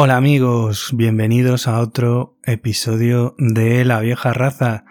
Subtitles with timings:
[0.00, 4.84] Hola amigos, bienvenidos a otro episodio de La vieja raza.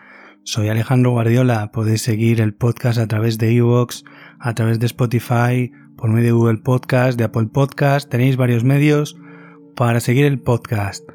[0.43, 4.03] Soy Alejandro Guardiola, podéis seguir el podcast a través de iVoox,
[4.37, 9.15] a través de Spotify, por medio de Google Podcast, de Apple Podcast, tenéis varios medios
[9.77, 11.09] para seguir el podcast.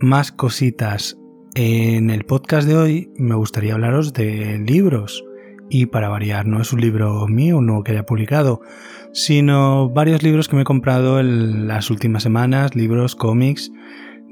[0.00, 1.18] Más cositas.
[1.54, 5.25] En el podcast de hoy me gustaría hablaros de libros.
[5.68, 8.60] Y para variar, no es un libro mío, no que haya publicado,
[9.12, 13.72] sino varios libros que me he comprado en las últimas semanas, libros, cómics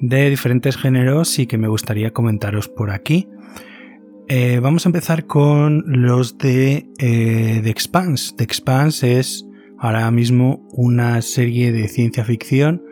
[0.00, 3.28] de diferentes géneros y que me gustaría comentaros por aquí.
[4.28, 8.34] Eh, vamos a empezar con los de eh, The Expanse.
[8.36, 9.46] The Expanse es
[9.78, 12.82] ahora mismo una serie de ciencia ficción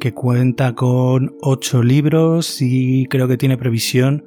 [0.00, 4.24] que cuenta con ocho libros y creo que tiene previsión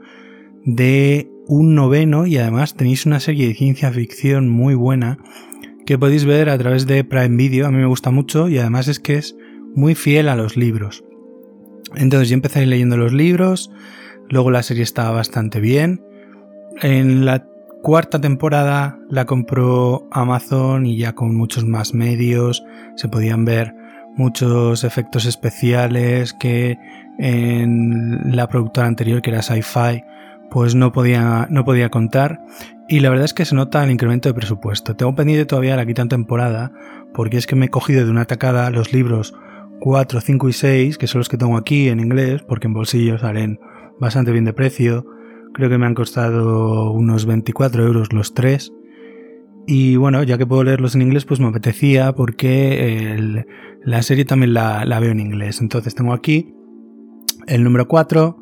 [0.64, 5.18] de un noveno y además tenéis una serie de ciencia ficción muy buena
[5.86, 8.88] que podéis ver a través de Prime Video, a mí me gusta mucho y además
[8.88, 9.36] es que es
[9.76, 11.04] muy fiel a los libros.
[11.94, 13.70] Entonces yo empecé leyendo los libros,
[14.30, 16.02] luego la serie estaba bastante bien.
[16.82, 17.46] En la
[17.84, 22.64] cuarta temporada la compró Amazon y ya con muchos más medios
[22.96, 23.76] se podían ver
[24.16, 26.78] muchos efectos especiales que
[27.20, 30.02] en la productora anterior que era Sci-Fi
[30.52, 32.42] pues no podía, no podía contar
[32.90, 34.96] y la verdad es que se nota el incremento de presupuesto.
[34.96, 36.74] Tengo pendiente todavía la quinta temporada
[37.14, 39.34] porque es que me he cogido de una tacada los libros
[39.80, 43.18] 4, 5 y 6, que son los que tengo aquí en inglés, porque en bolsillo
[43.18, 43.60] salen
[44.00, 45.06] bastante bien de precio.
[45.54, 48.74] Creo que me han costado unos 24 euros los tres.
[49.68, 54.54] Y bueno, ya que puedo leerlos en inglés, pues me apetecía porque la serie también
[54.54, 55.62] la, la, veo en inglés.
[55.62, 56.54] Entonces tengo aquí
[57.48, 58.41] el número 4,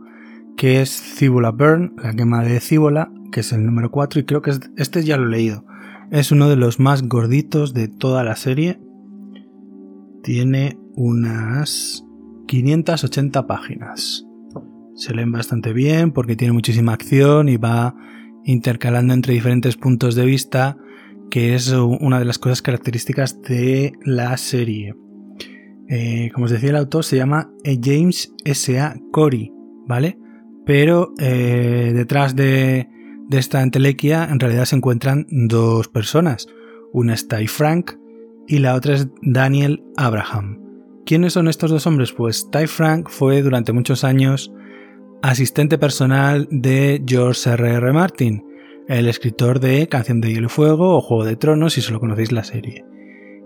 [0.60, 4.42] que es Cibula Burn, la quema de Cíbola, que es el número 4 y creo
[4.42, 5.64] que este ya lo he leído.
[6.12, 8.78] Es uno de los más gorditos de toda la serie.
[10.22, 12.06] Tiene unas
[12.48, 14.26] 580 páginas.
[14.96, 17.96] Se leen bastante bien porque tiene muchísima acción y va
[18.44, 20.76] intercalando entre diferentes puntos de vista,
[21.32, 24.94] que es una de las cosas características de la serie.
[25.88, 28.98] Eh, como os decía el autor, se llama James S.A.
[29.14, 29.54] Corey,
[29.88, 30.18] ¿vale?
[30.70, 32.88] Pero eh, detrás de,
[33.32, 36.46] esta entelequia en realidad se encuentran dos personas.
[36.94, 37.94] Una es Ty Frank
[38.48, 40.60] y la otra es Daniel Abraham.
[41.08, 42.12] ¿Quiénes son estos dos hombres?
[42.12, 44.54] Pues Ty Frank fue durante muchos años
[45.24, 47.78] asistente personal de George R.R.
[47.78, 47.92] R.
[47.92, 48.46] Martin,
[48.88, 52.32] el escritor de Canción de Hielo y Fuego o Juego de Tronos, si solo conocéis
[52.32, 52.86] la serie.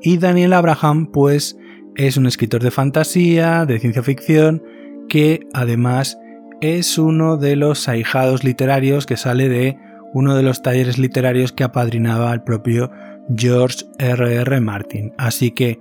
[0.02, 1.58] Y Daniel Abraham, pues,
[1.96, 4.62] es un escritor de fantasía, de ciencia ficción,
[5.08, 6.18] que además
[6.64, 9.78] es uno de los ahijados literarios que sale de
[10.14, 12.90] uno de los talleres literarios que apadrinaba el propio
[13.36, 14.34] George R.R.
[14.34, 14.62] R.
[14.62, 15.12] Martin.
[15.18, 15.80] Así que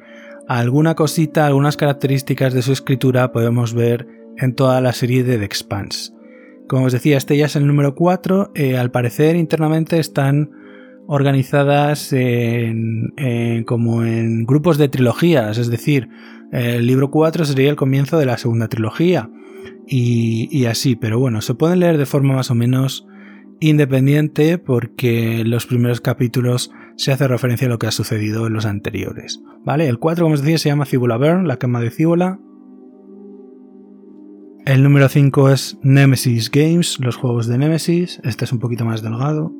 [0.48, 5.44] alguna cosita, algunas características de su escritura podemos ver en toda la serie de The
[5.44, 6.12] Expanse.
[6.66, 8.50] Como os decía, este ya es el número 4.
[8.56, 10.50] Eh, al parecer, internamente están
[11.06, 12.12] organizadas
[13.66, 16.08] como en grupos de trilogías, es decir,
[16.50, 19.30] el libro 4 sería el comienzo de la segunda trilogía
[19.86, 23.06] y, así, pero bueno, se pueden leer de forma más o menos
[23.60, 28.66] independiente porque los primeros capítulos se hace referencia a lo que ha sucedido en los
[28.66, 29.42] anteriores.
[29.64, 29.88] ¿Vale?
[29.88, 32.40] El 4, como os decía, se llama Cibula Burn, la cama de Cíbola.
[34.64, 38.20] El número 5 es Nemesis Games, los juegos de Nemesis.
[38.24, 39.52] Este es un poquito más delgado.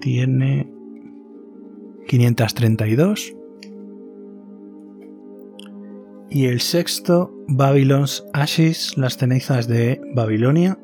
[0.00, 0.72] Tiene
[2.08, 3.34] 532.
[6.30, 10.78] Y el sexto, Babylon's Ashes, las cenizas de Babilonia,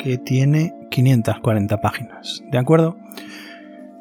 [0.00, 2.42] que tiene 540 páginas.
[2.50, 2.98] ¿De acuerdo?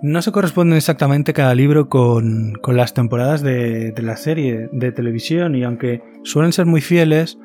[0.02, 5.54] No se corresponden exactamente cada libro con, las temporadas de, de, la serie de televisión
[5.54, 7.38] y aunque suelen ser muy fieles,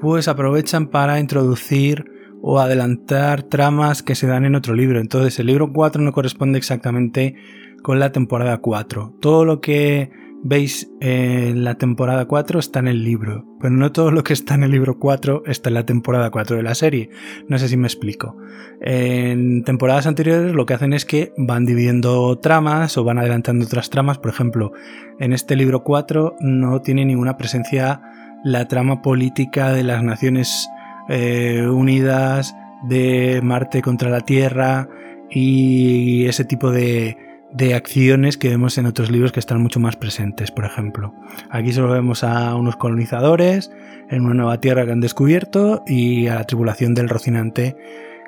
[0.00, 2.10] pues aprovechan para introducir
[2.42, 5.00] o adelantar tramas que se dan en otro libro.
[5.00, 7.36] Entonces el libro 4 no corresponde exactamente
[7.82, 9.14] con la temporada 4.
[9.20, 10.10] Todo lo que
[10.42, 14.54] veis en la temporada 4 está en el libro, pero no todo lo que está
[14.54, 17.10] en el libro 4 está en la temporada 4 de la serie.
[17.48, 18.36] No sé si me explico.
[18.80, 23.90] En temporadas anteriores lo que hacen es que van dividiendo tramas o van adelantando otras
[23.90, 24.18] tramas.
[24.18, 24.72] Por ejemplo,
[25.18, 28.00] en este libro 4 no tiene ninguna presencia
[28.44, 30.68] la trama política de las Naciones
[31.08, 32.54] eh, Unidas,
[32.84, 34.88] de Marte contra la Tierra
[35.30, 37.16] y ese tipo de,
[37.52, 41.14] de acciones que vemos en otros libros que están mucho más presentes, por ejemplo.
[41.50, 43.70] Aquí solo vemos a unos colonizadores
[44.10, 47.76] en una nueva tierra que han descubierto y a la tribulación del Rocinante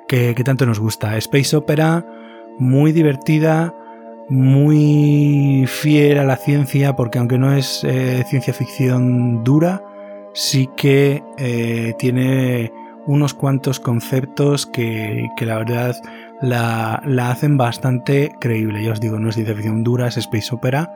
[0.07, 1.15] que, tanto nos gusta.
[1.17, 2.05] Space Opera,
[2.59, 3.73] muy divertida,
[4.29, 9.83] muy fiel a la ciencia porque aunque no es eh, ciencia ficción dura,
[10.33, 12.71] sí que eh, tiene
[13.07, 15.95] unos cuantos conceptos que, la verdad
[16.41, 18.83] la, hacen bastante creíble.
[18.83, 20.91] Ya os digo, no es ciencia ficción dura, es space opera,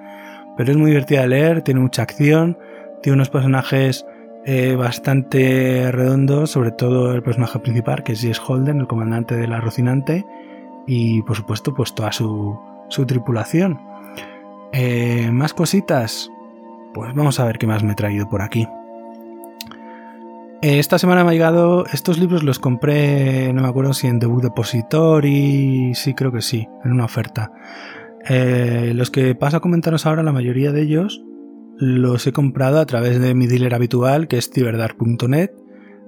[0.58, 2.58] pero es muy divertida de leer, tiene mucha acción,
[3.02, 4.06] tiene unos personajes
[4.46, 9.48] eh, bastante redondos, sobre todo el personaje principal, que es Jess Holden, el comandante de
[9.48, 10.26] la Rocinante,
[10.88, 12.60] y por supuesto, pues toda su,
[13.08, 13.80] tripulación.
[14.72, 16.30] Eh, más cositas.
[16.94, 18.68] Pues vamos a ver qué más me he traído por aquí.
[20.66, 24.18] Eh, esta semana me ha llegado, estos libros los compré, no me acuerdo si en
[24.18, 27.52] The Book Depository, sí creo que sí, en una oferta.
[28.28, 31.22] Eh, los que paso a comentaros ahora, la mayoría de ellos
[31.78, 35.52] los he comprado a través de mi dealer habitual, que es ciberdark.net,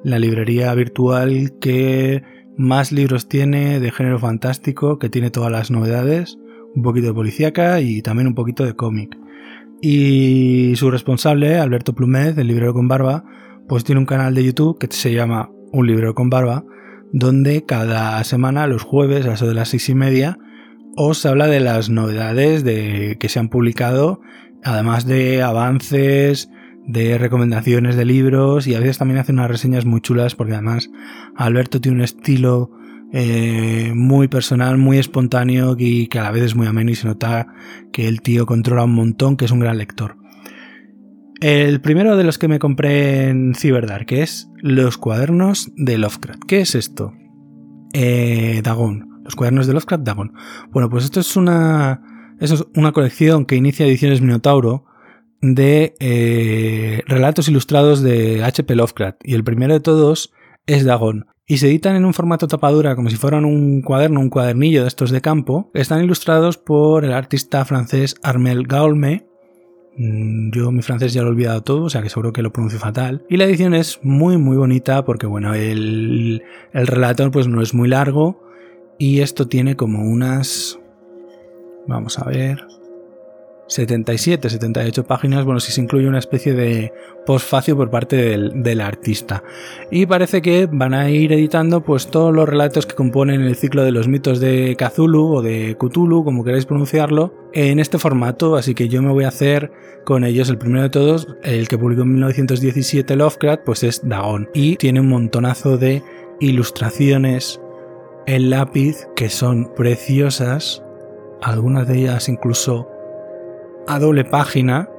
[0.04, 2.24] la librería virtual que
[2.58, 6.40] más libros tiene de género fantástico, que tiene todas las novedades,
[6.74, 9.20] un poquito de policíaca y también un poquito de cómic.
[9.84, 13.24] Y su responsable, Alberto Plumet, el librero con barba,
[13.68, 16.64] pues tiene un canal de YouTube que se llama Un libro con barba,
[17.12, 20.38] donde cada semana, los jueves, a eso de las seis y media,
[20.96, 24.22] os habla de las novedades de, que se han publicado,
[24.64, 26.50] además de avances,
[26.88, 30.90] de recomendaciones de libros y a veces también hace unas reseñas muy chulas porque además
[31.36, 32.72] Alberto tiene un estilo
[33.14, 37.08] eh, muy personal, muy espontáneo y que a la vez es muy ameno y se
[37.08, 37.54] nota
[37.92, 40.18] que el tío controla un montón, que es un gran lector.
[41.40, 46.42] El primero de los que me compré en Cyberdark, es los cuadernos de Lovecraft.
[46.48, 47.14] ¿Qué es esto?
[47.94, 49.22] Eh, Dagon.
[49.24, 50.34] Los cuadernos de Lovecraft Dagon.
[50.72, 54.86] Bueno, pues esto es una, es una colección que inicia Ediciones Minotauro
[55.42, 58.76] de eh, relatos ilustrados de H.P.
[58.76, 59.18] Lovecraft.
[59.24, 60.34] Y el primero de todos
[60.66, 61.28] es Dagon.
[61.46, 64.88] Y se editan en un formato tapadura como si fueran un cuaderno, un cuadernillo de
[64.88, 65.70] estos de campo.
[65.76, 69.28] Están ilustrados por el artista francés Armel Gaulme
[69.98, 72.80] yo mi francés ya lo he olvidado todo, o sea que seguro que lo pronuncio
[72.80, 73.26] fatal.
[73.30, 77.74] Y la edición es muy muy bonita porque bueno, el, el relator pues no es
[77.74, 78.44] muy largo
[79.00, 80.80] y esto tiene como unas...
[81.88, 82.66] Vamos a ver...
[83.68, 86.94] 77, 78 páginas, bueno, si se incluye una especie de
[87.26, 89.44] postfacio por parte del, artista.
[89.92, 93.84] Y parece que van a ir editando pues todos los relatos que componen el ciclo
[93.84, 98.74] de los mitos de Cthulhu o de Cthulhu, como queráis pronunciarlo, en este formato, así
[98.74, 99.72] que yo me voy a hacer
[100.06, 104.50] con ellos el primero de todos, el que publicó en 1917 Lovecraft, pues es Dagon.
[104.54, 106.02] Y tiene un montonazo de
[106.40, 107.60] ilustraciones
[108.26, 110.84] en lápiz que son preciosas,
[111.42, 112.88] algunas de ellas incluso
[113.88, 114.90] a doble página.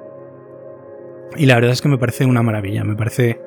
[1.36, 3.40] Y la verdad es que me parece una maravilla, me parece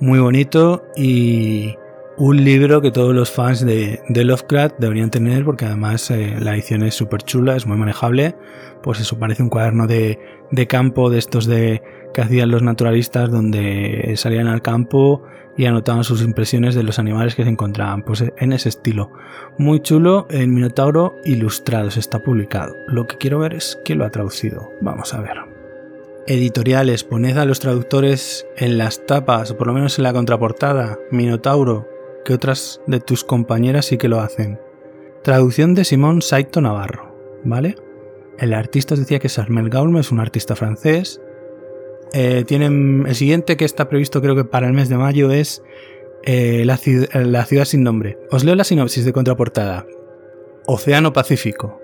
[0.00, 1.74] muy bonito y
[2.16, 6.82] un libro que todos los fans de, Lovecraft deberían tener porque además eh, la edición
[6.82, 8.34] es súper chula, es muy manejable.
[8.82, 10.18] Pues eso parece un cuaderno de,
[10.50, 15.22] de, campo de estos de que hacían los naturalistas donde salían al campo
[15.58, 18.02] y anotaban sus impresiones de los animales que se encontraban.
[18.02, 19.10] Pues en ese estilo.
[19.58, 22.76] Muy chulo, en Minotauro Ilustrados está publicado.
[22.86, 24.70] Lo que quiero ver es quién lo ha traducido.
[24.80, 25.36] Vamos a ver.
[26.28, 30.96] Editoriales, poned a los traductores en las tapas, o por lo menos en la contraportada.
[31.10, 31.88] Minotauro,
[32.24, 34.60] que otras de tus compañeras sí que lo hacen.
[35.24, 37.74] Traducción de Simón Saito Navarro, ¿vale?
[38.38, 41.20] El artista decía que Sarmel Gaulme es un artista francés
[42.12, 45.62] eh, tienen el siguiente que está previsto creo que para el mes de mayo es
[46.24, 46.78] eh, la,
[47.24, 48.18] la, ciudad sin nombre.
[48.30, 49.86] Os leo la sinopsis de contraportada.
[50.66, 51.80] Océano Pacífico.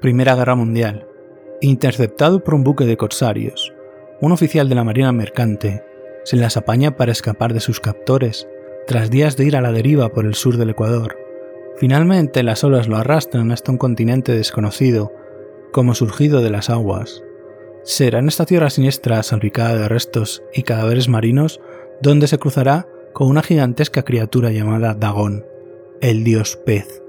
[0.00, 1.06] Primera Guerra Mundial.
[1.60, 3.72] Interceptado por un buque de corsarios.
[4.20, 5.82] Un oficial de la Marina Mercante
[6.24, 8.46] se las apaña para escapar de sus captores,
[8.86, 11.16] tras días de ir a la deriva por el sur del Ecuador.
[11.78, 15.12] Finalmente las olas lo arrastran hasta un continente desconocido,
[15.72, 17.22] como surgido de las aguas.
[17.84, 21.60] Será en esta tierra siniestra salpicada de restos y cadáveres marinos
[22.02, 25.44] donde se cruzará con una gigantesca criatura llamada Dagón,
[26.00, 27.02] el dios pez.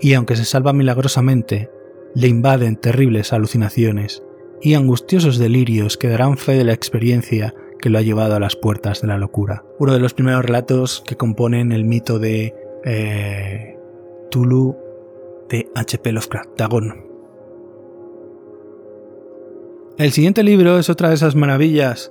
[0.00, 1.70] Y aunque se salva milagrosamente,
[2.14, 4.22] le invaden terribles alucinaciones
[4.60, 8.54] y angustiosos delirios que darán fe de la experiencia que lo ha llevado a las
[8.54, 9.64] puertas de la locura.
[9.78, 12.54] Uno de los primeros relatos que componen el mito de
[12.84, 13.76] eh,
[14.30, 14.76] Tulu
[15.48, 16.12] de H.P.
[16.12, 17.11] Lovecraft, Dagón.
[19.98, 22.10] El siguiente libro es otra de esas maravillas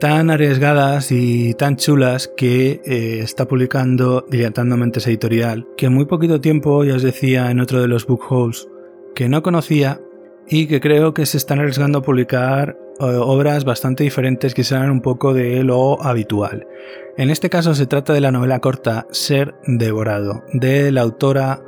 [0.00, 6.06] tan arriesgadas y tan chulas que eh, está publicando Dilatando Mentes Editorial, que en muy
[6.06, 8.68] poquito tiempo, ya os decía en otro de los book hauls,
[9.14, 10.00] que no conocía
[10.48, 14.90] y que creo que se están arriesgando a publicar eh, obras bastante diferentes que sean
[14.90, 16.66] un poco de lo habitual.
[17.18, 21.60] En este caso se trata de la novela corta Ser Devorado, de la autora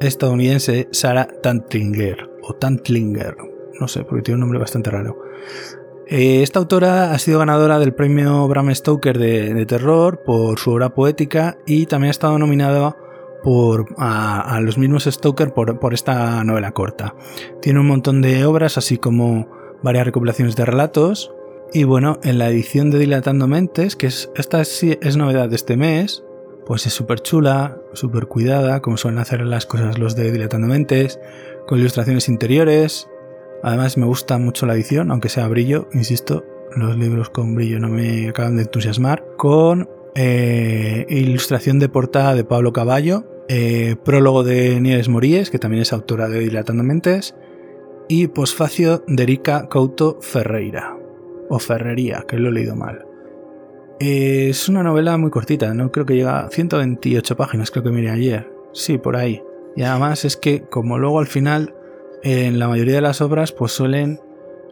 [0.00, 3.36] estadounidense Sarah Tantringer o Tantlinger,
[3.80, 5.18] no sé, porque tiene un nombre bastante raro.
[6.08, 10.94] Eh, esta autora ha sido ganadora del premio Bram Stoker de, terror por su obra
[10.94, 12.96] poética y también ha estado nominada
[13.42, 17.14] por, a, los mismos Stoker por, por, esta novela corta.
[17.60, 19.48] Tiene un montón de obras, así como
[19.82, 21.32] varias recopilaciones de relatos.
[21.72, 25.56] Y bueno, en la edición de Dilatando Mentes, que es, esta es, es novedad de
[25.56, 26.22] este mes,
[26.66, 31.18] pues es súper chula, súper cuidada, como suelen hacer las cosas los de Dilatando Mentes,
[31.66, 33.08] con ilustraciones interiores,
[33.62, 36.44] Además me gusta mucho la edición, aunque sea brillo, insisto,
[36.74, 39.24] los libros con brillo no me acaban de entusiasmar.
[39.36, 45.82] Con eh, ilustración de portada de Pablo Caballo, eh, prólogo de Nieves Moríes, que también
[45.82, 47.34] es autora de Dilatando Mentes,
[48.08, 50.96] y posfacio de Erika Couto Ferreira,
[51.48, 53.06] o Ferrería, que lo he leído mal.
[53.98, 58.10] Es una novela muy cortita, no creo que llega a 128 páginas, creo que miré
[58.10, 58.50] ayer.
[58.72, 59.42] Sí, por ahí.
[59.74, 61.74] Y además es que como luego al final
[62.26, 64.18] en la mayoría de las obras pues suelen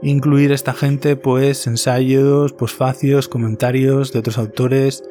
[0.03, 5.05] incluir esta gente pues ensayos, posfacios, comentarios de otros autores,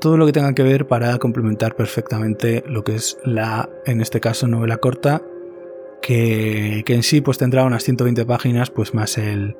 [0.00, 4.18] todo lo que tenga que ver para complementar perfectamente lo que es la, en este
[4.18, 5.22] caso, novela corta,
[6.02, 9.56] que, que en sí pues tendrá unas 120 páginas, pues más el,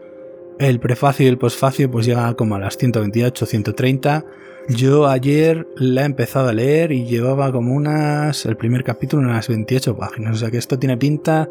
[0.58, 4.24] el prefacio y el posfacio pues llega como a las 128, 130.
[4.70, 9.46] Yo ayer la he empezado a leer y llevaba como unas, el primer capítulo, unas
[9.46, 11.48] 28 páginas, o sea que esto tiene pinta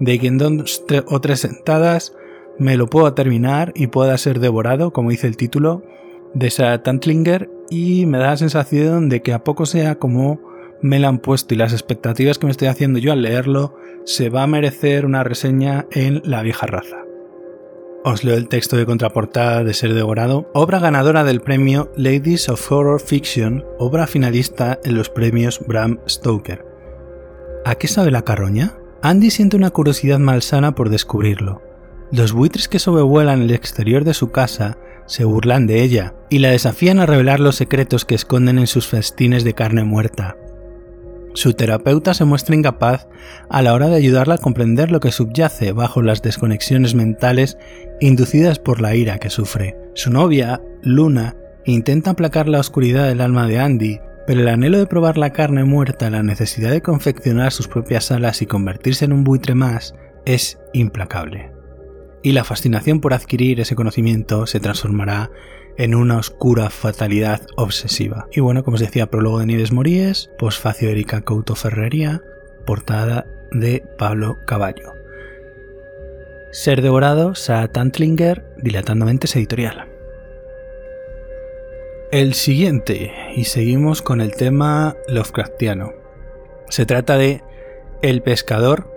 [0.00, 2.14] de que en dos o tres sentadas
[2.58, 5.82] me lo puedo terminar y pueda ser devorado, como dice el título,
[6.34, 10.40] de Sarah Tantlinger y me da la sensación de que a poco sea como
[10.80, 14.30] me la han puesto y las expectativas que me estoy haciendo yo al leerlo, se
[14.30, 17.04] va a merecer una reseña en La vieja raza.
[18.04, 22.72] Os leo el texto de contraportada de Ser Devorado, obra ganadora del premio Ladies of
[22.72, 26.66] Horror Fiction, obra finalista en los premios Bram Stoker.
[27.64, 28.81] ¿A qué sabe la carroña?
[29.04, 31.60] Andy siente una curiosidad malsana por descubrirlo.
[32.12, 36.50] Los buitres que sobrevuelan el exterior de su casa se burlan de ella y la
[36.50, 40.36] desafían a revelar los secretos que esconden en sus festines de carne muerta.
[41.34, 43.08] Su terapeuta se muestra incapaz
[43.50, 47.58] a la hora de ayudarla a comprender lo que subyace bajo las desconexiones mentales
[48.00, 49.76] inducidas por la ira que sufre.
[49.94, 54.86] Su novia, Luna, intenta aplacar la oscuridad del alma de Andy, pero el anhelo de
[54.86, 59.24] probar la carne muerta, la necesidad de confeccionar sus propias alas y convertirse en un
[59.24, 61.52] buitre más, es implacable.
[62.22, 65.30] Y la fascinación por adquirir ese conocimiento se transformará
[65.76, 68.28] en una oscura fatalidad obsesiva.
[68.32, 72.22] Y bueno, como os decía, prólogo de Nieves Moríes, posfacio Erika Couto Ferrería,
[72.64, 74.92] portada de Pablo Caballo.
[76.52, 79.91] Ser devorado, Sa Tantlinger, dilatando mentes editorial.
[82.12, 85.94] El siguiente, y seguimos con el tema Lovecraftiano.
[86.68, 87.42] Se trata de
[88.02, 88.92] El pescador,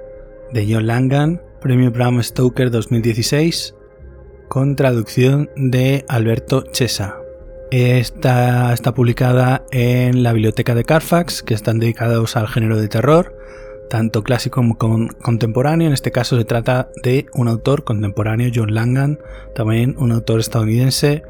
[0.51, 3.73] de John Langan, Premio Bram Stoker 2016,
[4.49, 7.15] con traducción de Alberto Chesa.
[7.71, 13.33] Esta está publicada en la biblioteca de Carfax, que están dedicados al género de terror,
[13.89, 15.87] tanto clásico como contemporáneo.
[15.87, 19.19] En este caso se trata de un autor contemporáneo, John Langan,
[19.55, 21.23] también un autor estadounidense.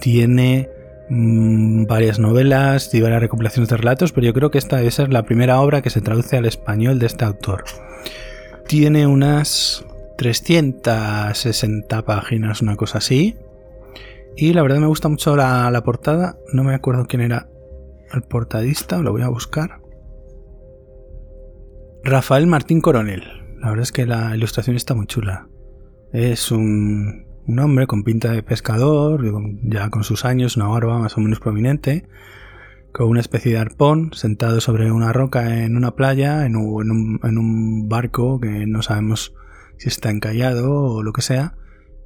[0.00, 0.75] Tiene
[1.08, 5.12] Mm, varias novelas y varias recopilaciones de relatos, pero yo creo que esta debe ser
[5.12, 7.64] la primera obra que se traduce al español de este autor.
[8.66, 9.86] Tiene unas
[10.18, 13.36] 360 páginas, una cosa así.
[14.36, 16.36] Y la verdad me gusta mucho la portada.
[16.52, 17.48] No me acuerdo quién era
[18.12, 19.80] el portadista, lo voy a buscar.
[22.02, 23.22] Rafael Martín Coronel.
[23.60, 25.48] La verdad es que la ilustración está muy chula.
[26.12, 29.22] Es un, un hombre con pinta de pescador,
[29.62, 32.08] ya con sus años, una barba más o menos prominente,
[32.92, 38.40] con una especie de arpón, sentado sobre una roca en una playa, en un, barco
[38.40, 39.34] que no sabemos
[39.78, 41.54] si está encallado o lo que sea,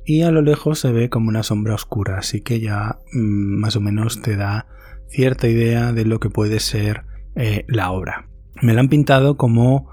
[0.04, 3.76] y a lo lejos se ve como una sombra oscura, así que ya mm, más
[3.76, 4.66] o menos te da
[5.08, 7.04] cierta idea de lo que puede ser
[7.34, 8.28] eh, la obra.
[8.60, 9.90] Me la han pintado como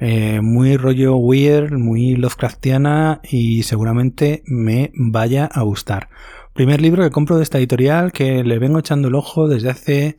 [0.00, 6.08] eh, muy rollo weird, muy Lovecraftiana y seguramente me vaya a gustar.
[6.54, 10.18] Primer libro que compro de esta editorial que le vengo echando el ojo desde hace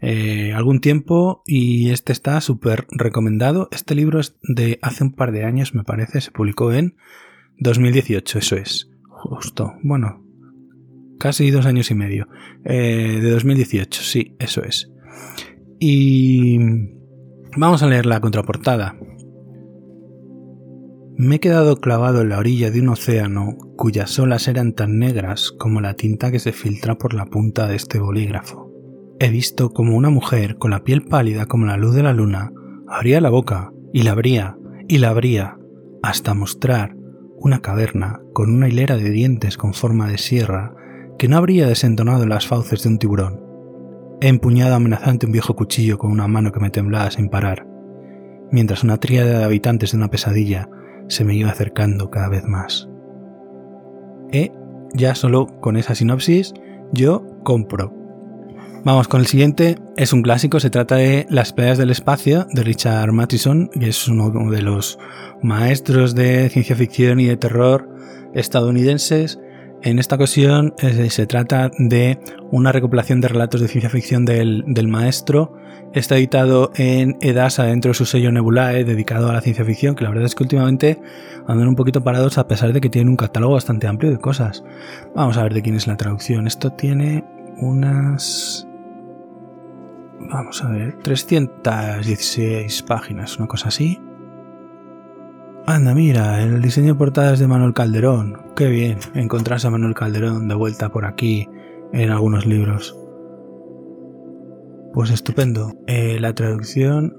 [0.00, 3.68] eh, algún tiempo y este está súper recomendado.
[3.70, 6.96] Este libro es de hace un par de años, me parece, se publicó en
[7.58, 8.90] 2018, eso es.
[9.08, 10.22] Justo, bueno,
[11.18, 12.28] casi dos años y medio.
[12.64, 14.90] Eh, de 2018, sí, eso es.
[15.80, 16.58] Y
[17.56, 18.96] vamos a leer la contraportada.
[21.16, 25.52] Me he quedado clavado en la orilla de un océano cuyas olas eran tan negras
[25.56, 28.72] como la tinta que se filtra por la punta de este bolígrafo.
[29.20, 32.52] He visto como una mujer con la piel pálida como la luz de la luna
[32.88, 35.56] abría la boca y la abría y la abría
[36.02, 36.96] hasta mostrar
[37.36, 40.74] una caverna con una hilera de dientes con forma de sierra
[41.16, 43.40] que no habría desentonado las fauces de un tiburón.
[44.20, 47.68] He empuñado amenazante un viejo cuchillo con una mano que me temblaba sin parar,
[48.50, 50.68] mientras una tríada de habitantes de una pesadilla
[51.08, 52.88] se me iba acercando cada vez más.
[54.32, 54.52] E,
[54.94, 56.54] ya solo con esa sinopsis,
[56.92, 57.92] yo compro.
[58.84, 62.62] Vamos con el siguiente, es un clásico, se trata de Las playas del espacio de
[62.62, 64.98] Richard Matheson, que es uno de los
[65.42, 67.88] maestros de ciencia ficción y de terror
[68.34, 69.40] estadounidenses.
[69.84, 72.18] En esta ocasión eh, se trata de
[72.50, 75.52] una recopilación de relatos de ciencia ficción del, del maestro
[75.94, 80.02] Está editado en Edasa dentro de su sello Nebulae, dedicado a la ciencia ficción, que
[80.02, 81.00] la verdad es que últimamente
[81.46, 84.64] andan un poquito parados a pesar de que tienen un catálogo bastante amplio de cosas.
[85.14, 86.48] Vamos a ver de quién es la traducción.
[86.48, 87.24] Esto tiene
[87.58, 88.66] unas...
[90.18, 94.00] Vamos a ver, 316 páginas, una cosa así.
[95.66, 98.36] Anda, mira, el diseño de portadas de Manuel Calderón.
[98.54, 101.48] Qué bien encontrarse a Manuel Calderón de vuelta por aquí
[101.94, 102.94] en algunos libros.
[104.92, 105.72] Pues estupendo.
[105.86, 107.16] Eh, la traducción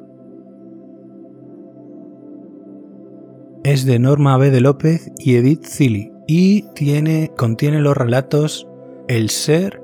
[3.63, 4.51] es de Norma B.
[4.51, 8.67] de López y Edith Zilli y tiene, contiene los relatos
[9.07, 9.81] El ser,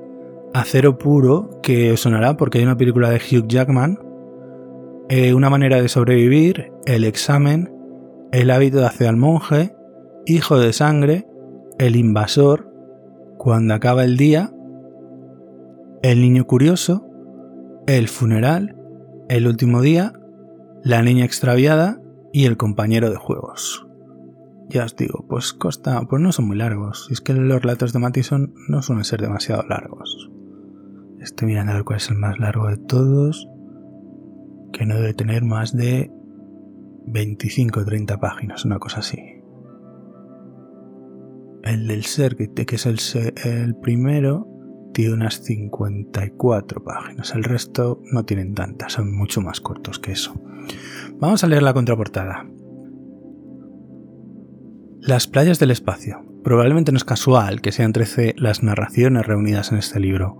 [0.54, 3.98] Acero puro, que sonará porque hay una película de Hugh Jackman,
[5.08, 7.81] eh, Una manera de sobrevivir, El examen,
[8.32, 9.76] El hábito hacer al monje,
[10.24, 11.28] Hijo de sangre,
[11.78, 12.72] El invasor,
[13.36, 14.52] Cuando acaba el día,
[16.02, 17.06] El niño curioso,
[17.86, 18.76] el funeral,
[19.28, 20.12] el último día,
[20.82, 22.00] la niña extraviada
[22.32, 23.86] y el compañero de juegos.
[24.68, 27.08] Ya os digo, pues costa, pues no son muy largos.
[27.10, 30.30] Y es que los relatos de Mattison no suelen ser demasiado largos.
[31.20, 33.48] Estoy mirando a ver cuál es el más largo de todos.
[34.72, 36.10] Que no debe tener más de
[37.06, 39.18] 25 o 30 páginas, una cosa así.
[41.62, 42.98] El del ser, que es el,
[43.44, 44.48] el primero,
[44.92, 47.34] tiene unas 54 páginas.
[47.34, 50.34] El resto no tienen tantas, son mucho más cortos que eso.
[51.18, 52.46] Vamos a leer la contraportada.
[55.00, 56.24] Las playas del espacio.
[56.44, 60.36] Probablemente no es casual que sean 13 las narraciones reunidas en este libro.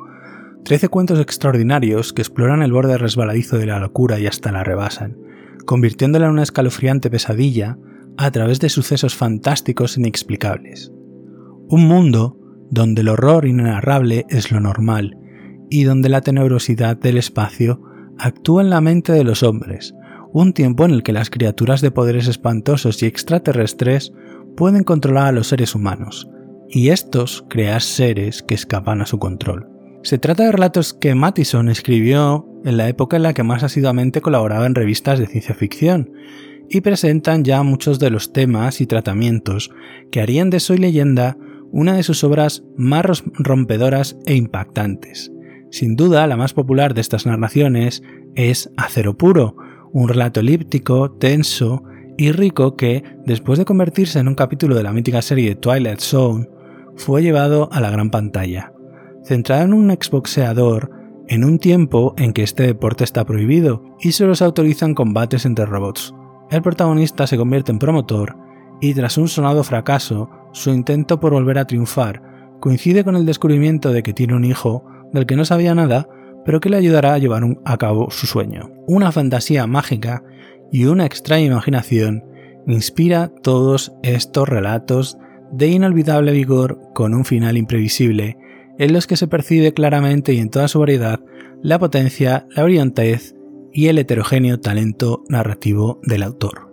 [0.65, 5.17] 13 cuentos extraordinarios que exploran el borde resbaladizo de la locura y hasta la rebasan,
[5.65, 7.79] convirtiéndola en una escalofriante pesadilla
[8.17, 10.93] a través de sucesos fantásticos e inexplicables.
[11.69, 12.39] Un mundo
[12.71, 15.17] donde el horror inenarrable es lo normal
[15.71, 17.83] y donde la tenebrosidad del espacio
[18.19, 19.95] actúa en la mente de los hombres,
[20.33, 24.13] un tiempo en el que las criaturas de poderes espantosos y extraterrestres
[24.57, 26.29] pueden controlar a los seres humanos,
[26.69, 29.72] y estos crear seres que escapan a su control.
[30.03, 34.21] Se trata de relatos que Mattison escribió en la época en la que más asiduamente
[34.21, 36.11] colaboraba en revistas de ciencia ficción,
[36.69, 39.71] y presentan ya muchos de los temas y tratamientos
[40.11, 41.37] que harían de Soy leyenda
[41.71, 45.31] una de sus obras más rompedoras e impactantes.
[45.71, 48.03] Sin duda, la más popular de estas narraciones
[48.35, 49.57] es Acero Puro,
[49.93, 51.85] un relato elíptico, tenso
[52.19, 56.49] y rico que, después de convertirse en un capítulo de la mítica serie Twilight Zone,
[56.97, 58.72] fue llevado a la gran pantalla.
[59.25, 60.91] Centrado en un exboxeador,
[61.29, 65.67] en un tiempo en que este deporte está prohibido y solo se autorizan combates entre
[65.67, 66.15] robots,
[66.51, 68.37] el protagonista se convierte en promotor
[68.81, 72.23] y tras un sonado fracaso, su intento por volver a triunfar
[72.61, 76.09] coincide con el descubrimiento de que tiene un hijo del que no sabía nada,
[76.45, 78.71] pero que le ayudará a llevar a cabo su sueño.
[78.87, 80.23] Una fantasía mágica
[80.71, 82.25] y una extraña imaginación
[82.67, 85.17] inspira todos estos relatos
[85.53, 88.37] de inolvidable vigor con un final imprevisible,
[88.79, 91.21] en los que se percibe claramente y en toda su variedad
[91.63, 93.35] la potencia, la brillantez
[93.73, 96.73] y el heterogéneo talento narrativo del autor.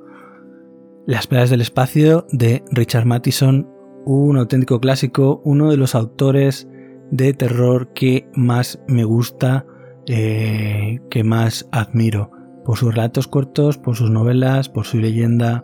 [1.05, 3.67] Las playas del espacio de Richard Matheson
[4.05, 6.67] un auténtico clásico, uno de los autores
[7.11, 9.65] de terror que más me gusta,
[10.07, 12.31] eh, que más admiro,
[12.65, 15.63] por sus relatos cortos, por sus novelas, por su leyenda,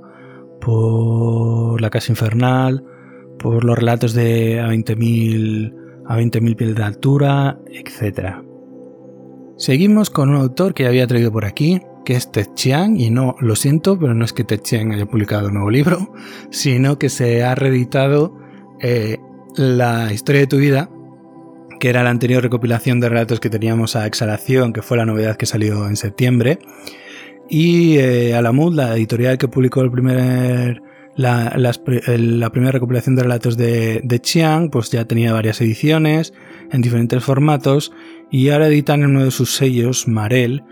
[0.61, 2.83] por La Casa Infernal,
[3.39, 5.73] por los relatos de a 20.000
[6.07, 8.35] a 20.000 pies de altura, etc.
[9.57, 13.35] Seguimos con un autor que había traído por aquí, que es Ted Chiang, y no,
[13.39, 16.13] lo siento, pero no es que Ted Chiang haya publicado un nuevo libro,
[16.51, 18.37] sino que se ha reeditado
[18.81, 19.17] eh,
[19.55, 20.89] La historia de tu vida,
[21.79, 25.37] que era la anterior recopilación de relatos que teníamos a Exhalación, que fue la novedad
[25.37, 26.59] que salió en septiembre,
[27.49, 30.81] y eh, Alamud, la editorial que publicó el primer,
[31.15, 36.33] la, la, primera recopilación de relatos de, de Chiang, pues ya tenía varias ediciones
[36.71, 37.93] en diferentes formatos,
[38.31, 40.63] y ahora editan en uno de sus sellos, Marel,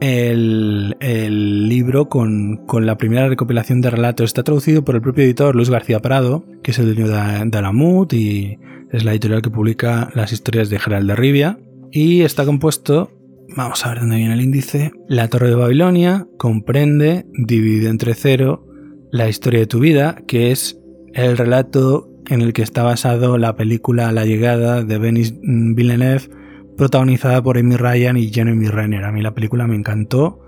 [0.00, 4.26] el, libro con, la primera recopilación de relatos.
[4.26, 7.58] Está traducido por el propio editor Luis García Prado, que es el dueño de, de
[7.58, 8.58] Alamut y
[8.90, 11.58] es la editorial que publica las historias de Gerald de Rivia.
[11.90, 13.10] Y está compuesto,
[13.56, 14.92] vamos a ver dónde viene el índice.
[15.08, 18.66] La Torre de Babilonia comprende, dividido entre cero,
[19.14, 20.76] la historia de tu vida, que es
[21.12, 26.28] el relato en el que está basado la película La llegada de Denis Villeneuve
[26.76, 29.04] protagonizada por Amy Ryan y Jeremy Renner.
[29.04, 30.40] A mí la película me encantó.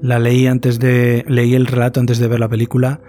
[0.00, 1.26] La leí antes de.
[1.28, 3.02] leí el relato antes de ver la película.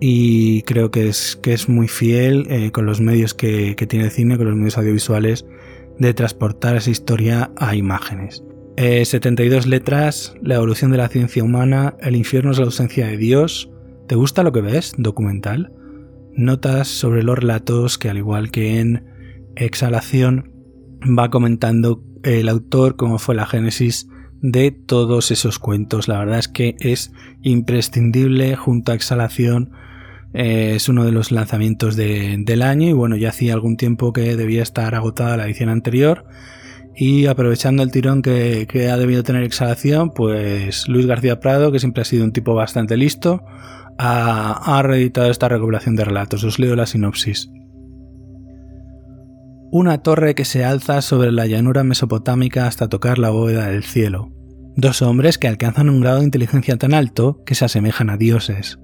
[0.00, 4.10] Y creo que es, que es muy fiel eh, con los medios que, tiene el
[4.10, 5.44] cine, con los medios audiovisuales,
[5.98, 8.42] de transportar esa historia a imágenes.
[8.78, 13.18] 72 eh, letras, la evolución de la ciencia humana, el infierno es la ausencia de
[13.18, 13.70] Dios.
[14.08, 14.94] ¿Te gusta lo que ves?
[14.96, 15.72] Documental.
[16.34, 19.04] Notas sobre los relatos que al igual que en
[19.56, 20.52] Exhalación
[21.18, 24.08] va comentando el autor cómo fue la génesis
[24.42, 26.06] de todos esos cuentos.
[26.06, 29.72] La verdad es que es imprescindible junto a Exhalación.
[30.34, 34.36] Eh, es uno de los lanzamientos del año y bueno, ya hacía algún tiempo que
[34.36, 36.26] debía estar agotada la edición anterior.
[36.94, 42.02] Y aprovechando el tirón que, ha debido tener Exhalación, pues Luis García Prado, que siempre
[42.02, 43.44] ha sido un tipo bastante listo,
[43.98, 46.44] ha, ha reeditado esta recopilación de relatos.
[46.44, 47.50] Os leo la sinopsis
[49.70, 54.32] una torre que se alza sobre la llanura mesopotámica hasta tocar la bóveda del cielo.
[54.76, 58.78] Dos hombres que alcanzan un grado de inteligencia tan alto que se asemejan a dioses.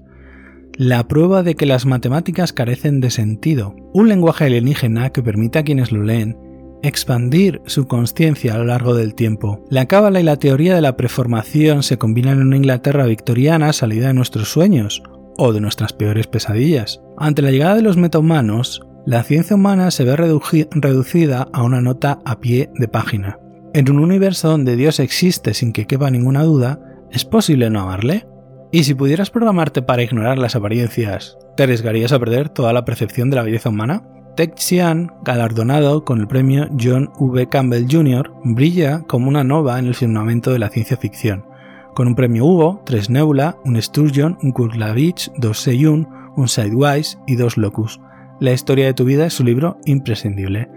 [0.75, 3.75] La prueba de que las matemáticas carecen de sentido.
[3.93, 6.37] Un lenguaje alienígena que permite a quienes lo leen
[6.83, 9.65] expandir su conciencia a lo largo del tiempo.
[9.69, 14.07] La cábala y la teoría de la preformación se combinan en una Inglaterra victoriana salida
[14.07, 15.01] de nuestros sueños
[15.37, 17.01] o de nuestras peores pesadillas.
[17.17, 22.19] Ante la llegada de los metahumanos, la ciencia humana se ve reducida a una nota
[22.25, 23.39] a pie de página.
[23.73, 26.79] En un universo donde Dios existe sin que quepa ninguna duda,
[27.11, 28.27] ¿es posible no amarle?
[28.71, 33.29] Y si pudieras programarte para ignorar las apariencias, ¿te arriesgarías a perder toda la percepción
[33.29, 34.03] de la belleza humana?
[34.35, 37.47] Tek Xian, galardonado con el premio John V.
[37.49, 41.45] Campbell Jr., brilla como una nova en el firmamento de la ciencia ficción,
[41.93, 47.35] con un premio Hugo, tres Nebula, un Sturgeon, un Kurlavich, dos Seyun, un Sidewise y
[47.35, 48.01] dos Locus,
[48.39, 50.67] la historia de tu vida es su libro imprescindible.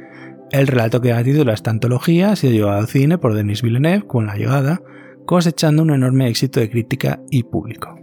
[0.51, 4.07] El relato que da título esta antología ha sido llevado al cine por Denis Villeneuve
[4.07, 4.83] con la llegada,
[5.25, 7.99] cosechando un enorme éxito de crítica y público.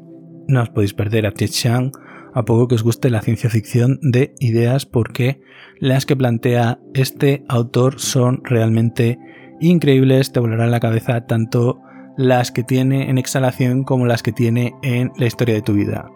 [0.48, 1.92] No os podéis perder a Ted Chiang
[2.34, 5.42] a poco que os guste la ciencia ficción de ideas porque
[5.80, 9.20] las que plantea este autor son realmente
[9.60, 11.80] increíbles, te volarán la cabeza tanto
[12.18, 16.10] las que tiene en exhalación como las que tiene en la historia de tu vida.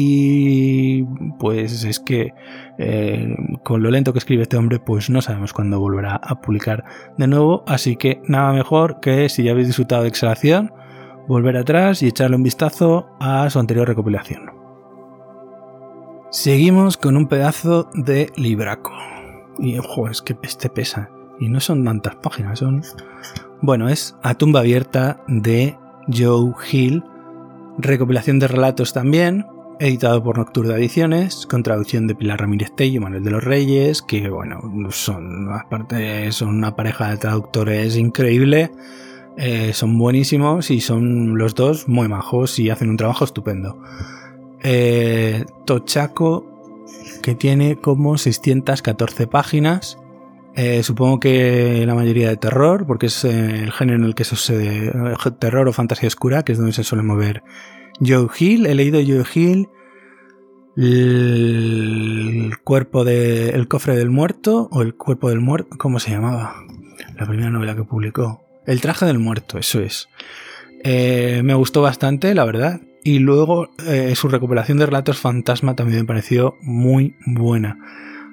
[0.00, 1.02] Y
[1.40, 2.32] pues es que
[2.78, 6.84] eh, con lo lento que escribe este hombre, pues no sabemos cuándo volverá a publicar
[7.16, 7.64] de nuevo.
[7.66, 10.72] Así que nada mejor que si ya habéis disfrutado de Exhalación,
[11.26, 14.57] volver atrás y echarle un vistazo a su anterior recopilación.
[16.30, 18.92] Seguimos con un pedazo de libraco.
[19.58, 21.10] Y ojo, es que este pesa.
[21.40, 22.82] Y no son tantas páginas, son.
[23.62, 25.78] Bueno, es A tumba abierta de
[26.14, 27.02] Joe Hill.
[27.78, 29.46] Recopilación de relatos también
[29.80, 34.28] editado por Nocturna Ediciones, con traducción de Pilar Ramírez Tello Manuel de los Reyes, que
[34.28, 34.60] bueno,
[34.90, 38.72] son aparte son una pareja de traductores increíble,
[39.36, 43.78] eh, son buenísimos y son los dos muy majos y hacen un trabajo estupendo.
[44.62, 46.46] Eh, Tochaco,
[47.22, 49.98] que tiene como 614 páginas,
[50.54, 54.92] eh, supongo que la mayoría de terror, porque es el género en el que sucede
[55.38, 57.44] terror o fantasía oscura, que es donde se suele mover
[58.04, 59.68] Joe Hill, he leído Joe Hill,
[60.76, 66.54] el cuerpo de, cofre del muerto, o el cuerpo del muerto, ¿cómo se llamaba?
[67.16, 68.42] La primera novela que publicó.
[68.66, 70.08] El traje del muerto, eso es.
[70.84, 72.80] Eh, me gustó bastante, la verdad.
[73.08, 77.78] Y luego eh, su recuperación de relatos fantasma también me pareció muy buena.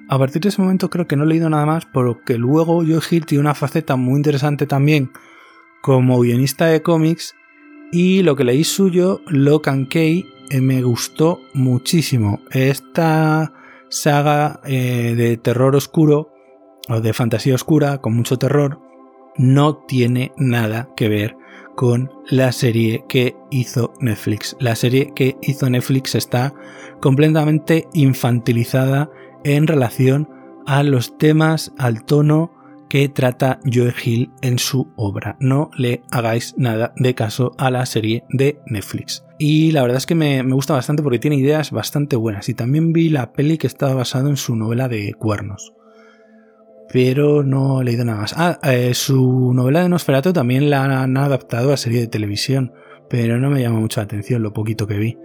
[0.06, 3.00] A partir de ese momento creo que no he leído nada más, porque luego Joe
[3.10, 5.12] Hill tiene una faceta muy interesante también
[5.80, 7.34] como guionista de cómics
[7.90, 12.40] y lo que leí suyo, Lock and Key, eh, me gustó muchísimo.
[12.50, 13.54] Esta
[13.88, 16.34] saga eh, de terror oscuro,
[16.90, 18.78] o de fantasía oscura, con mucho terror,
[19.38, 21.34] no tiene nada que ver
[21.76, 24.56] con la serie que hizo Netflix.
[24.58, 26.52] La serie que hizo Netflix está
[27.00, 29.10] completamente infantilizada
[29.44, 30.28] en relación
[30.66, 32.50] a los temas, al tono
[32.88, 35.36] que trata Joe Hill en su obra.
[35.40, 39.24] No le hagáis nada de caso a la serie de Netflix.
[39.38, 42.48] Y la verdad es que me, gusta bastante porque tiene ideas bastante buenas.
[42.48, 45.72] Y también vi la peli que estaba basada en su novela de Cuernos.
[46.92, 48.34] Pero no he leído nada más.
[48.36, 52.72] Ah, eh, su novela de Nosferatu también la han adaptado a serie de televisión,
[53.08, 55.18] pero no me llama mucho la atención lo poquito que vi.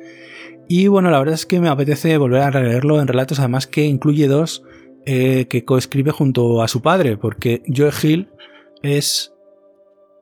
[0.67, 3.85] Y bueno, la verdad es que me apetece volver a releerlo en relatos, además que
[3.85, 4.63] incluye dos
[5.05, 8.29] eh, que coescribe junto a su padre, porque Joe Hill
[8.81, 9.33] es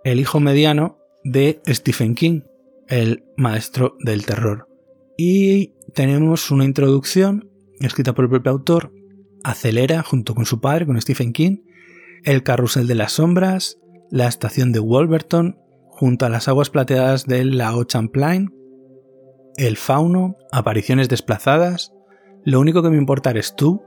[0.04, 2.42] el hijo mediano de Stephen King,
[2.88, 4.68] el maestro del terror.
[5.18, 7.50] Y tenemos una introducción
[7.82, 8.92] escrita por el propio autor,
[9.44, 11.58] acelera junto con su padre, con Stephen King,
[12.24, 17.58] el carrusel de las sombras, la estación de Wolverton, junto a las aguas plateadas del
[17.58, 18.54] lago Champlain,
[19.58, 21.94] el fauno, apariciones desplazadas,
[22.44, 23.82] lo único que me importa eres tú,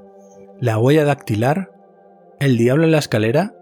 [0.60, 1.72] la huella dactilar,
[2.38, 3.54] el diablo en la escalera,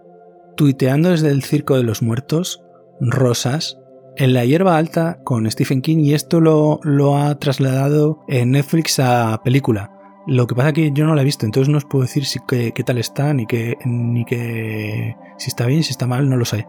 [0.57, 2.61] tuiteando desde el circo de los muertos,
[2.99, 3.77] rosas,
[4.17, 8.99] en la hierba alta con Stephen King y esto lo, lo ha trasladado en Netflix
[8.99, 10.00] a película.
[10.27, 12.25] Lo que pasa es que yo no la he visto, entonces no os puedo decir
[12.25, 16.37] si, qué, tal está, ni que, ni que si está bien, si está mal, no
[16.37, 16.67] lo sé.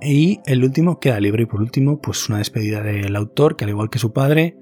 [0.00, 3.70] Y el último queda libre y por último, pues una despedida del autor, que al
[3.70, 4.56] igual que su padre,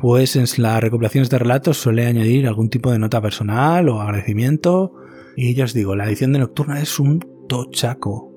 [0.00, 4.94] pues en las recopilaciones de relatos suele añadir algún tipo de nota personal o agradecimiento.
[5.36, 8.32] Y ya os digo, la edición de Nocturna es un tochaco.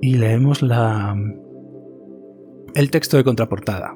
[0.00, 1.14] Y leemos la...
[2.74, 3.94] el texto de contraportada.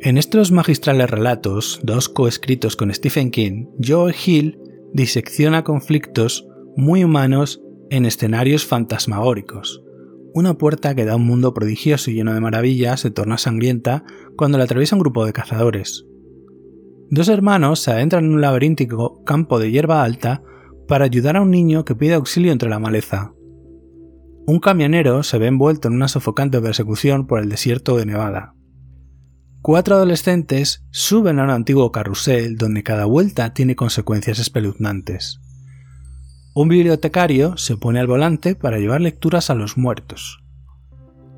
[0.00, 4.56] En estos magistrales relatos, dos coescritos con Stephen King, Joe Hill
[4.92, 9.82] disecciona conflictos muy humanos en escenarios fantasmagóricos.
[10.34, 14.04] Una puerta que da un mundo prodigioso y lleno de maravillas se torna sangrienta
[14.36, 16.06] cuando la atraviesa un grupo de cazadores.
[17.10, 20.44] Dos hermanos se adentran en un laberíntico campo de hierba alta
[20.86, 23.32] para ayudar a un niño que pide auxilio entre la maleza.
[24.46, 28.54] Un camionero se ve envuelto en una sofocante persecución por el desierto de Nevada
[29.62, 35.40] cuatro adolescentes suben a un antiguo carrusel donde cada vuelta tiene consecuencias espeluznantes.
[36.54, 40.42] Un bibliotecario se pone al volante para llevar lecturas a los muertos.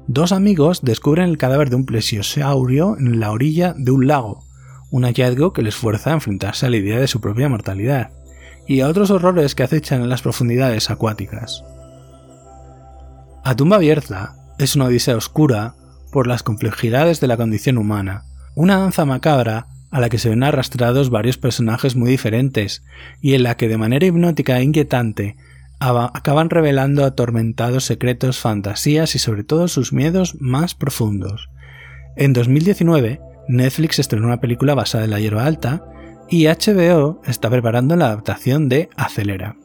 [0.06, 4.44] Dos amigos descubren el cadáver de un plesiosaurio en la orilla de un lago,
[4.90, 8.10] un hallazgo que les fuerza a enfrentarse a la idea de su propia mortalidad
[8.66, 11.64] y a otros horrores que acechan en las profundidades acuáticas.
[13.44, 15.74] A tumba abierta es una odisea oscura
[16.10, 20.42] por las complejidades de la condición humana, una danza macabra a la que se ven
[20.42, 22.84] arrastrados varios personajes muy diferentes
[23.20, 25.36] y en la que de manera hipnótica e inquietante
[25.80, 31.48] acaban revelando atormentados secretos, fantasías y sobre todo sus miedos más profundos.
[32.16, 35.82] En 2019, Netflix estrenó una película basada en la hierba alta
[36.28, 39.56] y HBO está preparando la adaptación de Acelera.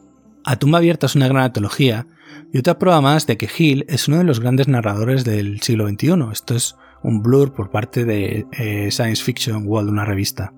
[0.44, 2.06] A tumba abierta es una gran antología
[2.52, 5.88] y otra prueba más de que Hill es uno de los grandes narradores del siglo
[5.88, 6.14] XXI.
[6.32, 10.54] Esto es un blur por parte de eh, Science Fiction World, una revista.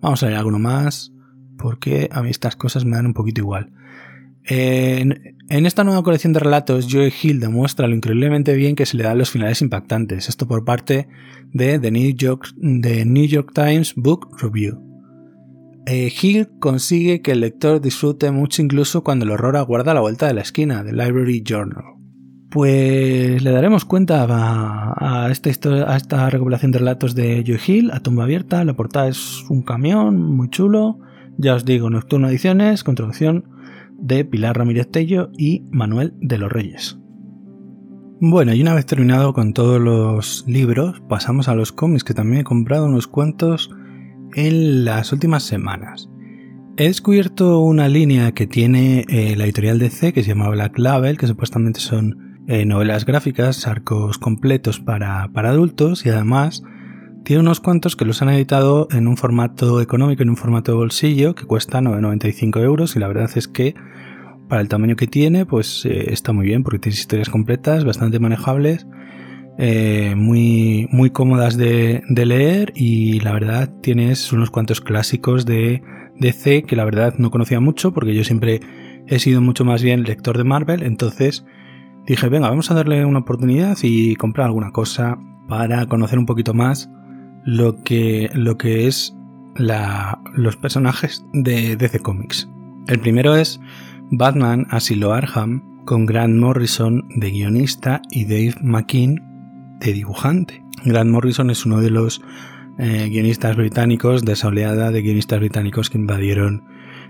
[0.00, 1.12] Vamos a ver alguno más,
[1.56, 3.70] porque a mí estas cosas me dan un poquito igual.
[4.44, 9.04] en, esta nueva colección de relatos, Joe Hill demuestra lo increíblemente bien que se le
[9.04, 10.28] dan los finales impactantes.
[10.28, 11.08] Esto por parte
[11.52, 14.87] de The New York, The New York Times Book Review.
[15.90, 20.26] Eh, Hill consigue que el lector disfrute mucho incluso cuando el horror aguarda la vuelta
[20.26, 21.82] de la esquina, The Library Journal.
[22.50, 28.62] Pues le daremos cuenta a, esta, recopilación de relatos de Joe Hill, a tumba abierta.
[28.64, 30.98] La portada es un camión muy chulo.
[31.38, 33.46] Ya os digo, Nocturno Ediciones, con traducción
[33.98, 36.98] de Pilar Ramírez Tello y Manuel de los Reyes.
[38.20, 42.40] Bueno, y una vez terminado con todos los libros, pasamos a los cómics, que también
[42.40, 43.70] he comprado unos cuantos
[44.34, 46.08] en las últimas semanas.
[46.76, 51.18] He descubierto una línea que tiene eh, la editorial DC que se llama Black Label,
[51.18, 56.62] que supuestamente son eh, novelas gráficas, arcos completos para, adultos y además
[57.24, 60.78] tiene unos cuantos que los han editado en un formato económico, en un formato de
[60.78, 63.74] bolsillo que cuesta 9,95 euros y la verdad es que
[64.48, 68.20] para el tamaño que tiene pues eh, está muy bien porque tiene historias completas, bastante
[68.20, 68.86] manejables
[69.60, 75.82] eh, muy, muy cómodas de, leer y la verdad tienes unos cuantos clásicos de
[76.20, 78.60] DC que la verdad no conocía mucho porque yo siempre
[79.08, 81.44] he sido mucho más bien lector de Marvel, entonces
[82.06, 85.18] dije, venga, vamos a darle una oportunidad y comprar alguna cosa
[85.48, 86.88] para conocer un poquito más
[87.44, 89.12] lo que, lo que es
[89.56, 92.48] la, los personajes de DC Comics.
[92.86, 93.60] El primero es
[94.12, 99.27] Batman Asilo Arkham con Grant Morrison de guionista y Dave McKean
[99.80, 100.64] de dibujante.
[100.84, 102.22] Grant Morrison es uno de los
[102.78, 106.64] eh, guionistas británicos de esa oleada de guionistas británicos que invadieron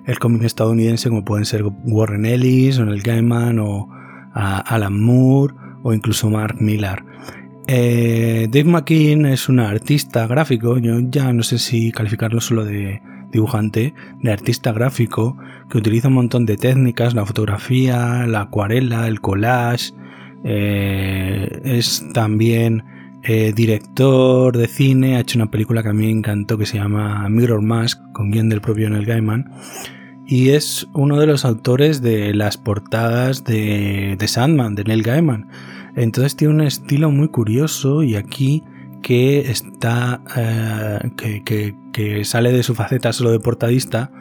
[0.06, 3.88] el cómic estadounidense, como pueden ser Warren Ellis, Neil Gaiman, o
[4.32, 7.04] Alan Moore, o incluso Mark Millar.
[7.66, 13.02] Eh, Dave McKean es un artista gráfico, yo ya no sé si calificarlo solo de,
[13.30, 15.36] dibujante, de artista gráfico,
[15.68, 19.92] que utiliza un montón de técnicas, la fotografía, la acuarela, el collage,
[20.44, 22.84] eh, es también
[23.24, 26.78] eh, director de cine, ha hecho una película que a mí me encantó que se
[26.78, 29.50] llama Mirror Mask, con guion del propio Neil Gaiman,
[30.26, 35.48] y es uno de los autores de las portadas de, Sandman, de Neil Gaiman.
[35.96, 38.62] Entonces tiene un estilo muy curioso y aquí
[39.02, 44.12] que está eh, que, que, sale de su faceta solo de portadista,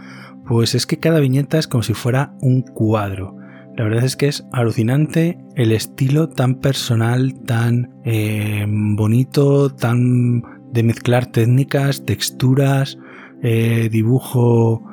[0.47, 3.35] pues es que cada viñeta es como si fuera un cuadro.
[3.77, 10.41] La verdad es que es alucinante el estilo tan personal, tan eh, bonito, tan
[10.73, 12.97] de mezclar técnicas, texturas,
[13.41, 14.83] eh, dibujo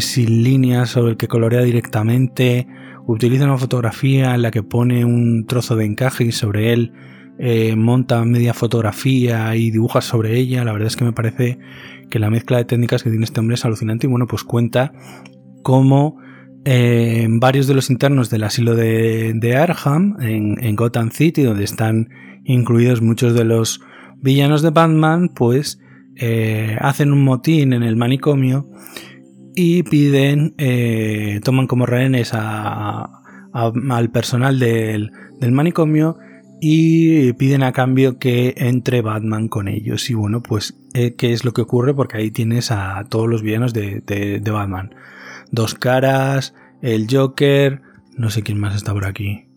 [0.00, 2.66] sin líneas sobre el que colorea directamente,
[3.06, 6.92] utiliza una fotografía en la que pone un trozo de encaje y sobre él
[7.38, 10.64] eh, monta media fotografía y dibuja sobre ella.
[10.64, 11.58] La verdad es que me parece
[12.10, 14.92] que la mezcla de técnicas que tiene este hombre es alucinante y bueno, pues cuenta
[15.62, 16.18] cómo
[16.64, 22.08] eh, varios de los internos del asilo de, Arkham en, Gotham City, donde están
[22.44, 23.80] incluidos muchos de los
[24.20, 25.80] villanos de Batman, pues
[26.16, 28.68] eh, hacen un motín en el manicomio
[29.54, 30.54] y piden,
[31.42, 36.16] toman como rehenes al personal del, del manicomio
[36.64, 40.08] y piden a cambio que entre Batman con ellos.
[40.10, 41.92] Y bueno, pues, eh, ¿qué es lo que ocurre?
[41.92, 44.94] Porque ahí tienes a todos los villanos de, Batman.
[45.52, 47.82] Dos caras, el Joker,
[48.16, 49.48] no sé quién más está por aquí.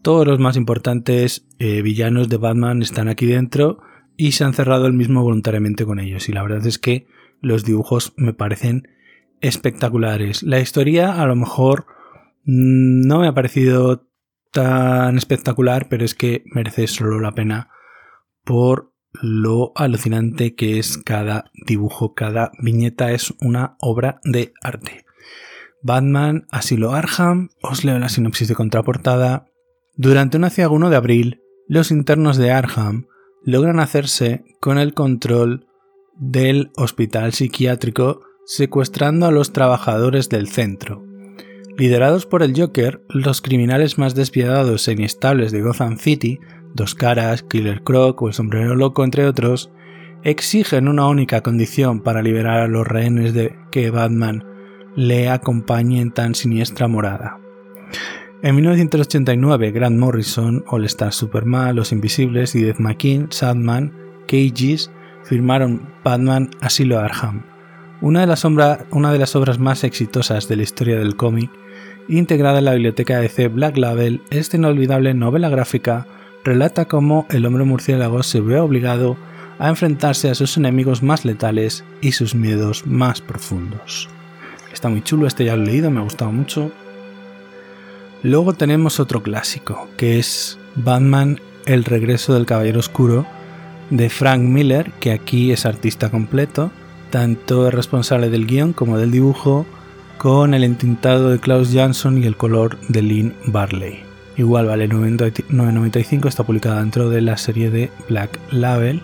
[0.00, 3.80] Todos los más importantes eh, villanos de Batman están aquí dentro
[4.16, 6.30] y se han cerrado el mismo voluntariamente con ellos.
[6.30, 7.06] Y la verdad es que
[7.42, 8.88] los dibujos me parecen
[9.42, 10.42] espectaculares.
[10.42, 11.84] La historia a lo mejor
[12.44, 14.08] mm, no me ha parecido
[14.52, 17.68] tan espectacular, pero es que merece solo la pena
[18.42, 25.05] por lo alucinante que es cada dibujo, cada viñeta es una obra de arte.
[25.86, 29.46] Batman, Asilo Arham, os leo la sinopsis de contraportada.
[29.94, 33.06] Durante un aciago de abril, los internos de Arham
[33.44, 35.68] logran hacerse con el control
[36.16, 41.04] del hospital psiquiátrico secuestrando a los trabajadores del centro.
[41.78, 46.40] Liderados por el Joker, los criminales más despiadados e inestables de Gotham City,
[46.74, 49.70] Dos Caras, Killer Croc o el Sombrero Loco, entre otros,
[50.24, 54.55] exigen una única condición para liberar a los rehenes de que Batman
[54.96, 57.38] le acompañe en tan siniestra morada.
[58.42, 63.92] En 1989, Grant Morrison, All Star Superman, Los Invisibles y Death McKean, Sandman,
[64.26, 64.90] Cages
[65.24, 67.44] firmaron Batman Asilo Arkham,
[68.00, 68.34] una de,
[68.90, 71.50] una de las obras más exitosas de la historia del cómic
[72.08, 76.06] integrada en la biblioteca de C Black Label, esta inolvidable novela gráfica
[76.44, 79.16] relata cómo el hombre murciélago se ve obligado
[79.58, 84.08] a enfrentarse a sus enemigos más letales y sus miedos más profundos.
[84.76, 86.70] Está muy chulo, este ya lo he leído, me ha gustado mucho.
[88.22, 93.24] Luego tenemos otro clásico, que es Batman, El regreso del Caballero Oscuro,
[93.88, 96.70] de Frank Miller, que aquí es artista completo,
[97.08, 99.64] tanto es responsable del guion como del dibujo,
[100.18, 104.02] con el entintado de Klaus Jansson y el color de Lynn Barley.
[104.36, 109.00] Igual vale 9.95, está publicada dentro de la serie de Black Label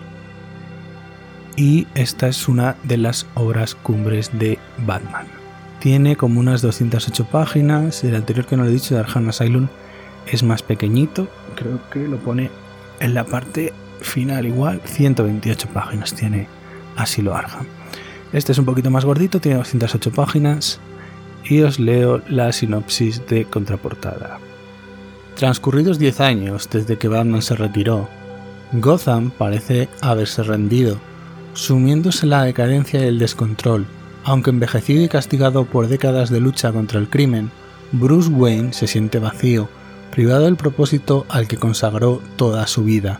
[1.55, 5.42] y esta es una de las obras cumbres de Batman.
[5.83, 9.67] Tiene como unas 208 páginas, el anterior que no lo he dicho de Arkham Asylum
[10.25, 12.49] es más pequeñito, creo que lo pone
[13.01, 16.47] en la parte final igual, 128 páginas tiene
[16.95, 17.65] Asilo Arkham.
[18.31, 20.79] Este es un poquito más gordito, tiene 208 páginas,
[21.43, 24.39] y os leo la sinopsis de contraportada.
[25.35, 28.07] Transcurridos 10 años desde que Batman se retiró,
[28.71, 30.97] Gotham parece haberse rendido,
[31.53, 33.85] sumiéndose en la decadencia y el descontrol.
[34.23, 37.51] Aunque envejecido y castigado por décadas de lucha contra el crimen,
[37.91, 39.67] Bruce Wayne se siente vacío,
[40.11, 43.19] privado del propósito al que consagró toda su vida.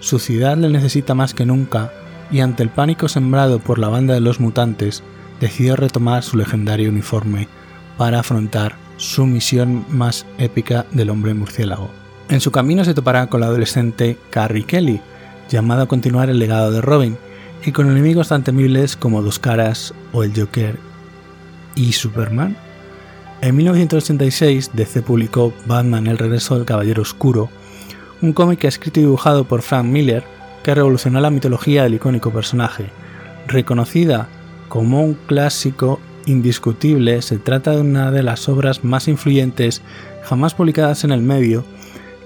[0.00, 1.92] Su ciudad le necesita más que nunca,
[2.30, 5.02] y ante el pánico sembrado por la banda de los mutantes,
[5.40, 7.48] decidió retomar su legendario uniforme
[7.96, 11.90] para afrontar su misión más épica del hombre murciélago.
[12.28, 15.00] En su camino se topará con la adolescente Carrie Kelly,
[15.48, 17.16] llamada a continuar el legado de Robin,
[17.64, 20.78] y con enemigos tan temibles como Dos Caras o el Joker
[21.74, 22.56] y Superman.
[23.42, 27.48] En 1986, DC publicó Batman El regreso del Caballero Oscuro,
[28.22, 30.24] un cómic escrito y dibujado por Frank Miller
[30.62, 32.86] que revolucionó la mitología del icónico personaje.
[33.46, 34.28] Reconocida
[34.68, 39.82] como un clásico indiscutible, se trata de una de las obras más influyentes
[40.22, 41.64] jamás publicadas en el medio,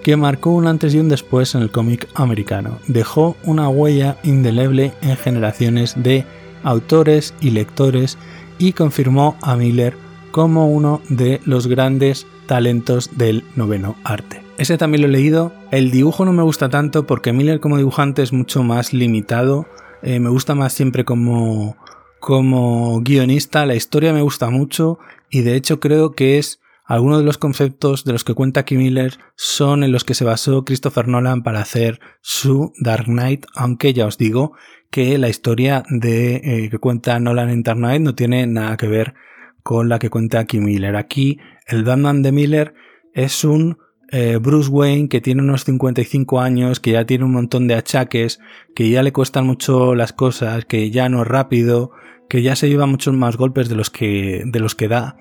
[0.05, 2.78] que marcó un antes y un después en el cómic americano.
[2.86, 6.26] Dejó una huella indeleble en generaciones de
[6.62, 8.18] autores y lectores
[8.59, 9.96] y confirmó a Miller
[10.30, 14.42] como uno de los grandes talentos del noveno arte.
[14.59, 15.52] Ese también lo he leído.
[15.70, 19.66] El dibujo no me gusta tanto porque Miller como dibujante es mucho más limitado.
[20.02, 21.78] Eh, me gusta más siempre como,
[22.20, 23.64] como guionista.
[23.64, 24.98] La historia me gusta mucho
[25.30, 28.78] y de hecho creo que es algunos de los conceptos de los que cuenta Kim
[28.78, 33.95] Miller son en los que se basó Christopher Nolan para hacer su Dark Knight, aunque
[33.95, 34.53] ya os digo
[34.91, 38.87] que la historia de eh, que cuenta Nolan en Dark Knight no tiene nada que
[38.87, 39.14] ver
[39.62, 40.95] con la que cuenta Kim Miller.
[40.95, 42.74] Aquí el Batman de Miller
[43.14, 43.78] es un
[44.11, 48.41] eh, Bruce Wayne que tiene unos 55 años, que ya tiene un montón de achaques,
[48.74, 51.93] que ya le cuestan mucho las cosas, que ya no es rápido,
[52.29, 55.16] que ya se lleva muchos más golpes de los que, de los que da.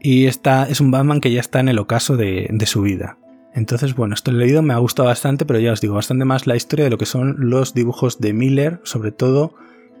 [0.00, 3.18] Y está, es un Batman que ya está en el ocaso de, su vida.
[3.54, 6.46] Entonces, bueno, esto he leído, me ha gustado bastante, pero ya os digo, bastante más
[6.46, 9.54] la historia de lo que son los dibujos de Miller, sobre todo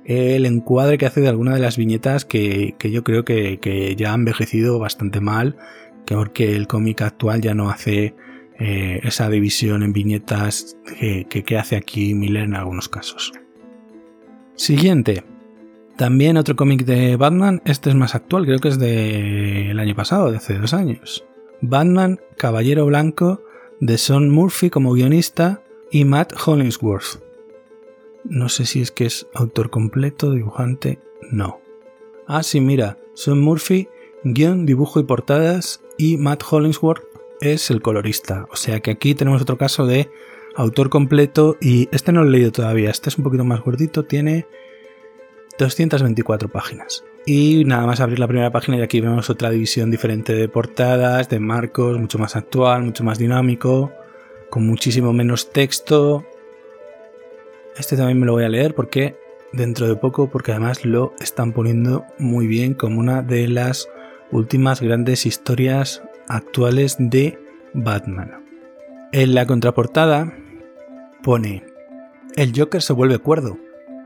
[0.04, 4.14] el encuadre que hace de alguna de las viñetas que, yo creo que, ya ha
[4.14, 5.56] envejecido bastante mal,
[6.06, 8.14] que porque el cómic actual ya no hace
[8.58, 13.32] eh, esa división en viñetas que, que hace aquí Miller en algunos casos.
[14.54, 15.24] Siguiente,
[15.98, 20.30] también otro cómic de Batman, este es más actual, creo que es del año pasado,
[20.30, 21.24] de hace dos años.
[21.60, 23.42] Batman, Caballero Blanco,
[23.80, 27.20] de Sean Murphy como guionista y Matt Hollingsworth.
[28.22, 31.00] No sé si es que es autor completo, dibujante,
[31.32, 31.60] no.
[32.28, 33.88] Ah, sí, mira, Sean Murphy,
[34.22, 37.02] guion, dibujo y portadas, y Matt Hollingsworth
[37.40, 38.46] es el colorista.
[38.52, 40.08] O sea que aquí tenemos otro caso de
[40.54, 44.04] autor completo y este no lo he leído todavía, este es un poquito más gordito,
[44.04, 44.46] tiene
[45.58, 47.04] 224 páginas.
[47.26, 51.28] Y nada más abrir la primera página y aquí vemos otra división diferente de portadas,
[51.28, 53.92] de marcos, mucho más actual, mucho más dinámico,
[54.48, 56.24] con muchísimo menos texto.
[57.76, 59.16] Este también me lo voy a leer porque
[59.52, 63.88] dentro de poco, porque además lo están poniendo muy bien como una de las
[64.30, 67.38] últimas grandes historias actuales de
[67.74, 68.44] Batman.
[69.12, 70.34] En la contraportada
[71.22, 71.64] pone,
[72.36, 73.58] el Joker se vuelve cuerdo,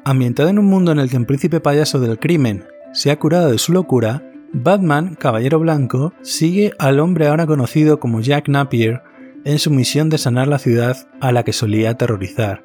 [0.05, 3.53] Ambientado en un mundo en el que un príncipe payaso del crimen se ha curado
[3.53, 9.03] de su locura, Batman, Caballero Blanco, sigue al hombre ahora conocido como Jack Napier
[9.45, 12.65] en su misión de sanar la ciudad a la que solía aterrorizar.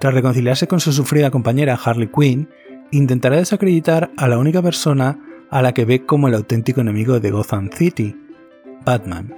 [0.00, 2.48] Tras reconciliarse con su sufrida compañera Harley Quinn,
[2.90, 5.18] intentará desacreditar a la única persona
[5.50, 8.16] a la que ve como el auténtico enemigo de Gotham City,
[8.86, 9.34] Batman.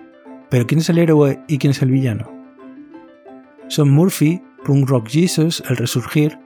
[0.50, 2.30] Pero ¿quién es el héroe y quién es el villano?
[3.66, 6.38] Son Murphy, Punk Rock Jesus, El Resurgir,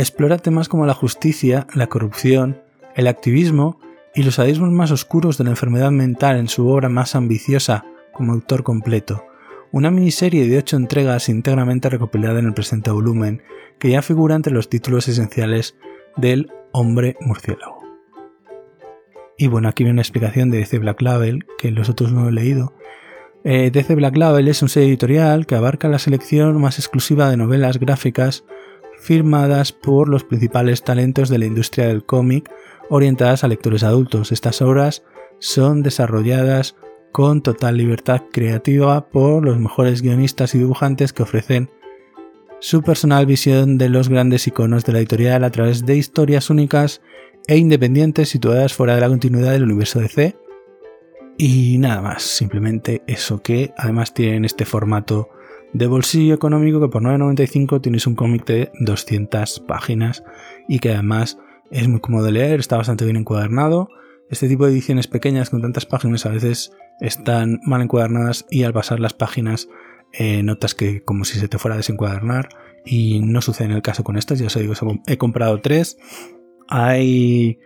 [0.00, 2.62] explora temas como la justicia, la corrupción,
[2.94, 3.78] el activismo
[4.14, 8.32] y los sadismos más oscuros de la enfermedad mental en su obra más ambiciosa como
[8.32, 9.24] autor completo,
[9.72, 13.42] una miniserie de ocho entregas íntegramente recopilada en el presente volumen,
[13.78, 15.76] que ya figura entre los títulos esenciales
[16.16, 17.80] del Hombre Murciélago.
[19.38, 22.32] Y bueno, aquí viene una explicación de DC Black Label, que los otros no he
[22.32, 22.74] leído.
[23.42, 27.38] Eh, DC Black Label es un sello editorial que abarca la selección más exclusiva de
[27.38, 28.44] novelas gráficas
[29.00, 32.50] firmadas por los principales talentos de la industria del cómic
[32.88, 34.30] orientadas a lectores adultos.
[34.30, 35.02] Estas obras
[35.38, 36.76] son desarrolladas
[37.12, 41.70] con total libertad creativa por los mejores guionistas y dibujantes que ofrecen
[42.60, 47.00] su personal visión de los grandes iconos de la editorial a través de historias únicas
[47.46, 50.36] e independientes situadas fuera de la continuidad del universo DC.
[51.38, 55.30] Y nada más, simplemente eso que además tienen este formato
[55.72, 60.24] de bolsillo económico que por 9.95 tienes un cómic de 200 páginas
[60.68, 61.38] y que además
[61.70, 63.88] es muy cómodo de leer, está bastante bien encuadernado.
[64.28, 68.72] Este tipo de ediciones pequeñas con tantas páginas a veces están mal encuadernadas y al
[68.72, 69.68] pasar las páginas
[70.12, 72.48] eh, notas que como si se te fuera a desencuadernar
[72.84, 74.74] y no sucede en el caso con estas, ya os digo,
[75.06, 75.98] he comprado tres.
[76.68, 77.58] Hay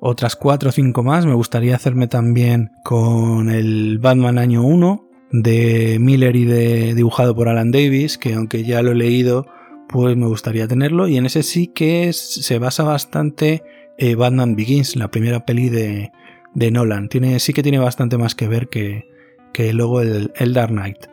[0.00, 5.98] otras cuatro o cinco más, me gustaría hacerme también con el Batman año 1 de
[6.00, 9.46] Miller y de dibujado por Alan Davis, que aunque ya lo he leído,
[9.88, 11.08] pues me gustaría tenerlo.
[11.08, 13.62] Y en ese sí que se basa bastante
[13.96, 16.12] eh, Batman Begins, la primera peli de,
[16.54, 17.08] de, Nolan.
[17.08, 19.08] Tiene, sí que tiene bastante más que ver que,
[19.52, 21.06] que luego el, el, Dark Knight.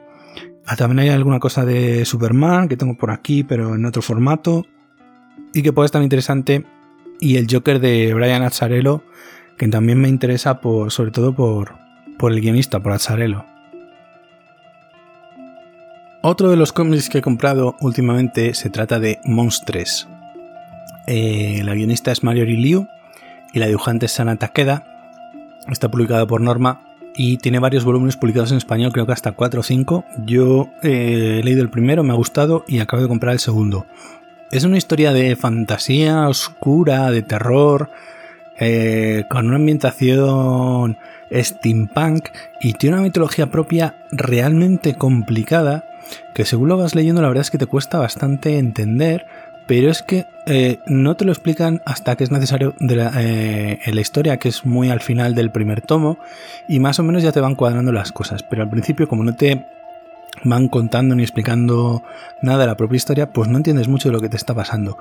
[0.66, 4.66] Ah, también hay alguna cosa de Superman que tengo por aquí, pero en otro formato.
[5.54, 6.66] Y que puede estar interesante.
[7.20, 9.04] Y el Joker de Brian Azzarello,
[9.58, 11.76] que también me interesa por, sobre todo por,
[12.18, 13.46] por el guionista, por Azzarello.
[16.28, 20.08] Otro de los cómics que he comprado últimamente se trata de Monstres.
[21.06, 22.88] Eh, la guionista es Marjorie Liu
[23.54, 24.88] y la dibujante es Sana Takeda.
[25.70, 26.82] Está publicado por Norma
[27.16, 30.04] y tiene varios volúmenes publicados en español, creo que hasta 4 o 5.
[30.26, 33.86] Yo eh, he leído el primero, me ha gustado y acabo de comprar el segundo.
[34.50, 37.92] Es una historia de fantasía oscura, de terror,
[38.58, 40.98] eh, con una ambientación
[41.32, 42.30] steampunk
[42.62, 45.84] y tiene una mitología propia realmente complicada
[46.34, 49.26] que según lo vas leyendo la verdad es que te cuesta bastante entender,
[49.68, 54.02] pero es que eh, no te lo explican hasta que es necesario eh, en la
[54.02, 56.18] historia, que es muy al final del primer tomo,
[56.68, 59.36] y más o menos ya te van cuadrando las cosas, pero al principio como no
[59.36, 59.66] te
[60.44, 62.04] van contando ni explicando
[62.42, 64.98] nada de la propia historia, pues no entiendes mucho de lo que te está pasando.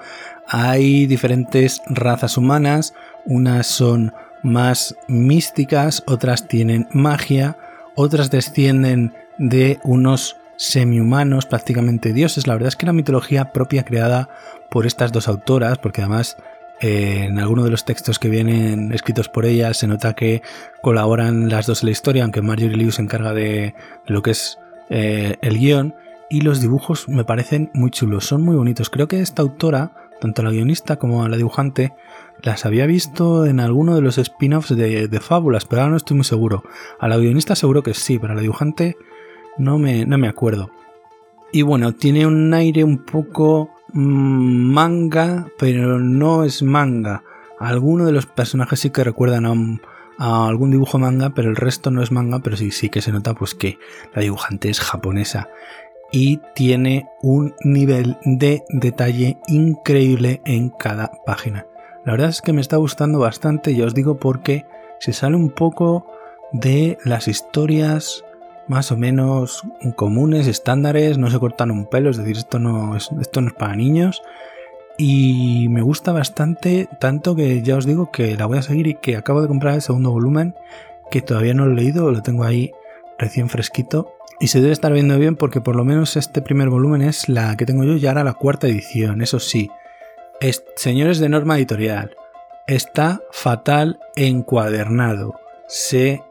[0.47, 2.95] Hay diferentes razas humanas,
[3.27, 7.57] unas son más místicas, otras tienen magia,
[7.97, 12.47] otras descienden de unos semi-humanos, prácticamente dioses.
[12.47, 14.29] La verdad es que la mitología propia creada
[14.71, 16.37] por estas dos autoras, porque además
[16.81, 20.43] eh, en alguno de los textos que vienen escritos por ellas se nota que
[20.83, 23.75] colaboran las dos en la historia, aunque Marjorie Liu se encarga de
[24.07, 24.59] lo que es
[24.91, 25.95] eh, el guion.
[26.31, 28.91] Y los dibujos me parecen muy chulos, son muy bonitos.
[28.91, 31.93] Creo que esta autora, tanto la guionista como la dibujante,
[32.43, 36.17] las había visto en alguno de los spin-offs de, de, fábulas, pero ahora no estoy
[36.17, 36.65] muy seguro.
[36.99, 38.97] A la guionista seguro que sí, pero a la dibujante
[39.59, 40.71] no me, no me acuerdo.
[41.55, 47.23] Y bueno, tiene un aire un poco mm, manga, pero no es manga.
[47.61, 49.79] Algunos de los personajes sí que recuerdan
[50.19, 53.13] a, algún dibujo manga, pero el resto no es manga, pero sí, sí que se
[53.13, 53.79] nota pues que
[54.15, 55.49] la dibujante es japonesa.
[56.11, 61.67] Y tiene un nivel de detalle increíble en cada página.
[62.05, 64.67] La verdad es que me está gustando bastante, ya os digo, porque
[64.99, 66.07] se sale un poco
[66.53, 68.25] de las historias
[68.69, 69.63] más o menos
[69.97, 73.55] comunes, estándares, no se cortan un pelo, es decir, esto no es, esto no es
[73.55, 74.23] para niños.
[74.97, 78.95] Y me gusta bastante, tanto que ya os digo que la voy a seguir y
[78.95, 80.55] que acabo de comprar el segundo volumen,
[81.11, 82.73] que todavía no lo he leído, lo tengo ahí
[83.19, 84.15] recién fresquito.
[84.41, 87.57] Y se debe estar viendo bien porque por lo menos este primer volumen es la
[87.57, 89.71] que tengo yo ya ahora la cuarta edición, eso sí.
[90.41, 92.17] Es, señores de norma editorial,
[92.67, 95.35] está fatal encuadernado.
[95.69, 96.23] Se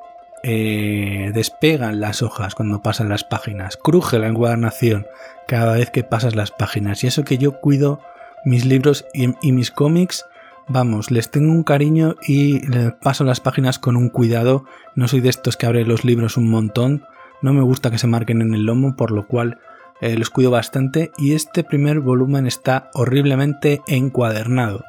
[0.43, 5.07] eh, despegan las hojas cuando pasan las páginas, cruje la encuadernación
[5.47, 7.03] cada vez que pasas las páginas.
[7.03, 8.01] Y eso que yo cuido
[8.43, 10.25] mis libros y, mis cómics,
[10.67, 14.65] vamos, les tengo un cariño y les paso las páginas con un cuidado.
[14.95, 17.05] No soy de estos que abre los libros un montón.
[17.41, 19.59] No me gusta que se marquen en el lomo, por lo cual
[20.01, 21.11] eh, los cuido bastante.
[21.17, 24.83] Y este primer volumen está horriblemente encuadernado.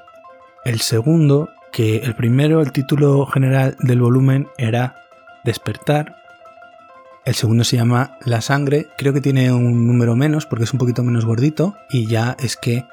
[0.64, 5.03] El segundo, que el primero, el título general del volumen era
[5.45, 6.16] Despertar.
[7.24, 10.78] El segundo se llama La sangre, creo que tiene un número menos porque es un
[10.78, 12.84] poquito menos gordito y ya es que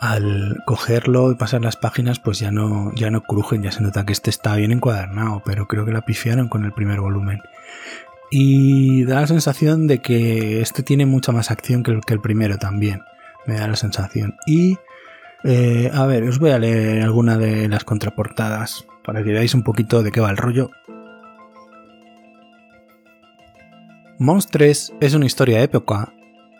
[0.00, 4.04] al cogerlo y pasar las páginas pues ya no, ya no crujen, ya se nota
[4.04, 7.40] que este está bien encuadernado, pero creo que la pifiaron con el primer volumen.
[8.30, 13.02] Y da la sensación de que este tiene mucha más acción que el, primero también,
[13.46, 14.36] me da la sensación.
[14.46, 14.76] Y
[15.44, 19.62] eh, a ver, os voy a leer alguna de las contraportadas para que veáis un
[19.62, 20.70] poquito de qué va el rollo
[24.24, 26.14] Monstres es una historia épica,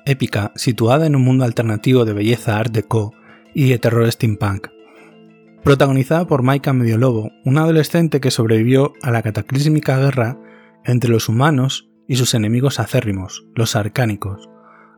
[0.04, 3.14] épica situada en un mundo alternativo de belleza art deco
[3.54, 4.68] y de terror steampunk.
[5.62, 10.38] Protagonizada por Maika Mediolobo, una adolescente que sobrevivió a la cataclísmica guerra
[10.84, 14.50] entre los humanos y sus enemigos acérrimos, los arcánicos.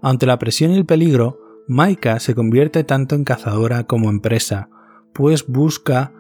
[0.02, 1.38] Ante la presión y el peligro,
[1.68, 4.70] Maika se convierte tanto en cazadora como en presa,
[5.14, 6.12] pues busca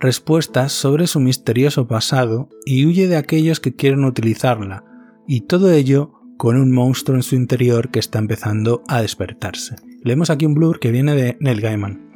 [0.00, 4.82] respuestas sobre su misterioso pasado y huye de aquellos que quieren utilizarla,
[5.26, 9.76] y todo ello con un monstruo en su interior que está empezando a despertarse.
[10.02, 12.06] Leemos aquí un blur que viene de Neil Gaiman.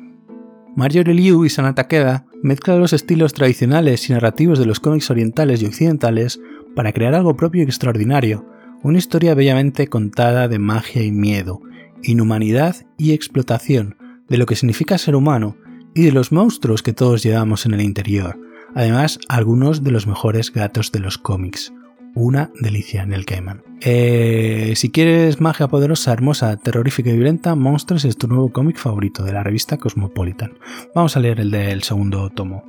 [0.77, 5.63] Marjorie Liu y Sana Takeda mezclan los estilos tradicionales y narrativos de los cómics orientales
[5.63, 6.41] y occidentales
[6.77, 8.47] para crear algo propio y extraordinario,
[8.83, 11.61] una historia bellamente contada de magia y miedo,
[12.03, 13.97] inhumanidad y explotación,
[14.29, 15.57] de lo que significa ser humano
[15.95, 18.39] y de los monstruos que todos llevamos en el interior,
[18.75, 21.73] además algunos de los mejores gatos de los cómics
[22.15, 23.63] una delicia en el Cayman.
[23.81, 29.25] Eh, si quieres magia poderosa, hermosa, terrorífica y violenta, Monsters es tu nuevo cómic favorito
[29.25, 30.59] de la revista Cosmopolitan.
[30.95, 32.65] Vamos a leer el del segundo tomo.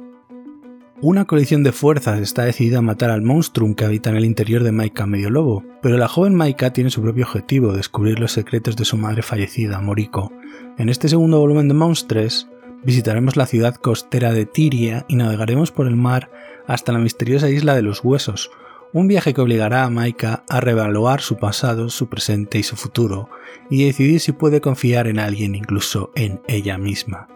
[1.04, 4.64] Una coalición de fuerzas está decidida a matar al monstruo que habita en el interior
[4.64, 8.76] de Maika Medio Lobo, pero la joven Maika tiene su propio objetivo, descubrir los secretos
[8.76, 10.32] de su madre fallecida, Moriko.
[10.78, 12.48] En este segundo volumen de Monsters,
[12.84, 16.30] visitaremos la ciudad costera de Tiria y navegaremos por el mar
[16.68, 18.52] hasta la misteriosa isla de los huesos,
[18.94, 23.30] un viaje que obligará a Maika a reevaluar su pasado, su presente y su futuro,
[23.70, 27.28] y decidir si puede confiar en alguien, incluso en ella misma.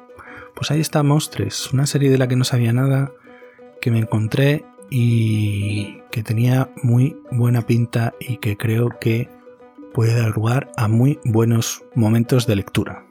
[0.54, 3.12] Pues ahí está Monstres, una serie de la que no sabía nada,
[3.82, 9.30] que me encontré y que tenía muy buena pinta y que creo que
[9.94, 13.06] puede dar lugar a muy buenos momentos de lectura.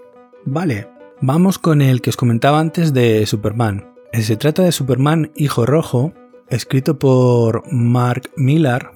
[0.44, 0.88] Vale,
[1.20, 3.86] Vamos con el que os comentaba antes de Superman.
[4.12, 6.12] Se trata de Superman Hijo Rojo,
[6.54, 8.92] escrito por Mark Millar.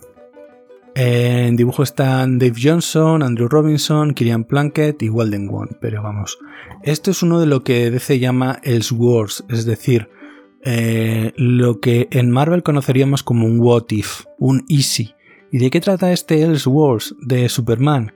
[0.94, 5.70] En dibujo están Dave Johnson, Andrew Robinson, Kirian Plunkett y Walden Wong.
[5.80, 6.38] Pero vamos,
[6.82, 10.08] esto es uno de lo que DC llama Elseworlds, es decir,
[10.64, 15.14] eh, lo que en Marvel conoceríamos como un What If, un Easy.
[15.50, 18.12] ¿Y de qué trata este Elseworlds de Superman?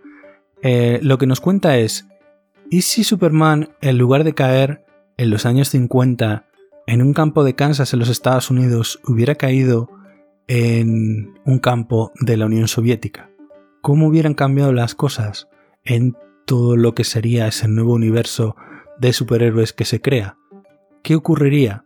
[0.63, 2.07] Eh, lo que nos cuenta es,
[2.71, 4.85] ¿y si Superman, en lugar de caer
[5.17, 6.47] en los años 50
[6.87, 9.89] en un campo de Kansas en los Estados Unidos, hubiera caído
[10.49, 13.31] en un campo de la Unión Soviética?
[13.81, 15.49] ¿Cómo hubieran cambiado las cosas
[15.85, 16.17] en
[16.47, 18.57] todo lo que sería ese nuevo universo
[18.99, 20.37] de superhéroes que se crea?
[21.03, 21.85] ¿Qué ocurriría?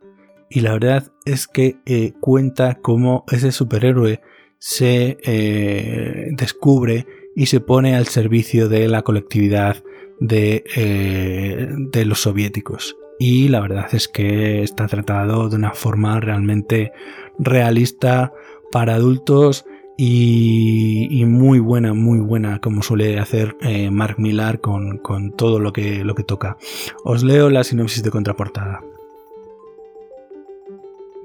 [0.51, 4.20] Y la verdad es que eh, cuenta cómo ese superhéroe
[4.59, 9.82] se eh, descubre y se pone al servicio de la colectividad
[10.20, 12.97] de, eh, de los soviéticos.
[13.19, 16.93] Y la verdad es que está tratado de una forma realmente
[17.39, 18.33] realista
[18.71, 19.64] para adultos
[19.97, 25.73] y, muy buena, muy buena, como suele hacer eh, Mark Millar con, con, todo lo
[25.73, 26.59] que, lo que toca.
[27.05, 28.83] Os leo la sinopsis de contraportada.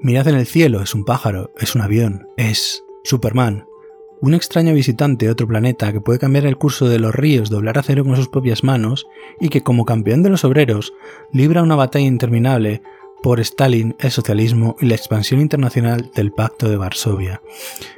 [0.00, 3.66] Mirad en el cielo, es un pájaro, es un avión, es Superman,
[4.22, 7.76] un extraño visitante de otro planeta que puede cambiar el curso de los ríos, doblar
[7.76, 9.08] acero con sus propias manos
[9.40, 10.94] y que como campeón de los obreros
[11.32, 12.82] libra una batalla interminable
[13.20, 17.42] por Stalin, el socialismo y la expansión internacional del Pacto de Varsovia.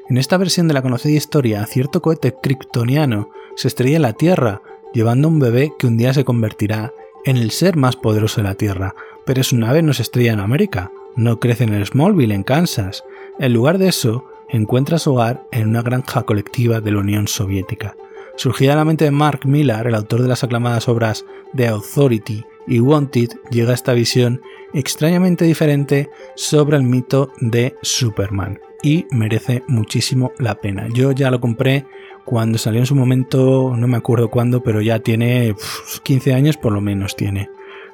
[0.09, 4.63] En esta versión de la conocida historia, cierto cohete kryptoniano se estrella en la Tierra,
[4.95, 6.93] llevando un bebé que un día se convertirá
[7.27, 8.95] en el ser más poderoso de la Tierra,
[9.27, 13.05] pero su nave no se estrella en América, no crece en el Smallville, en Kansas.
[13.39, 14.25] En lugar de eso,
[14.57, 17.97] encuentra su hogar en una granja colectiva de la Unión Soviética.
[18.37, 21.25] Surgida de la mente de Mark Millar, el autor de las aclamadas obras
[21.57, 24.41] The Authority y Wanted, llega esta visión
[24.73, 30.89] extrañamente diferente sobre el mito de Superman y merece muchísimo la pena.
[30.93, 31.87] Yo ya lo compré
[32.25, 35.55] cuando salió en su momento, no me acuerdo cuándo, pero ya tiene
[36.03, 37.51] 15 años por lo menos tiene.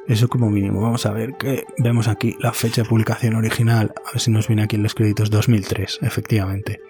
[0.06, 0.80] Eso como mínimo.
[0.80, 3.92] Vamos a ver que vemos aquí la fecha de publicación original.
[4.04, 6.80] A ver si nos viene aquí en los créditos 2003, efectivamente.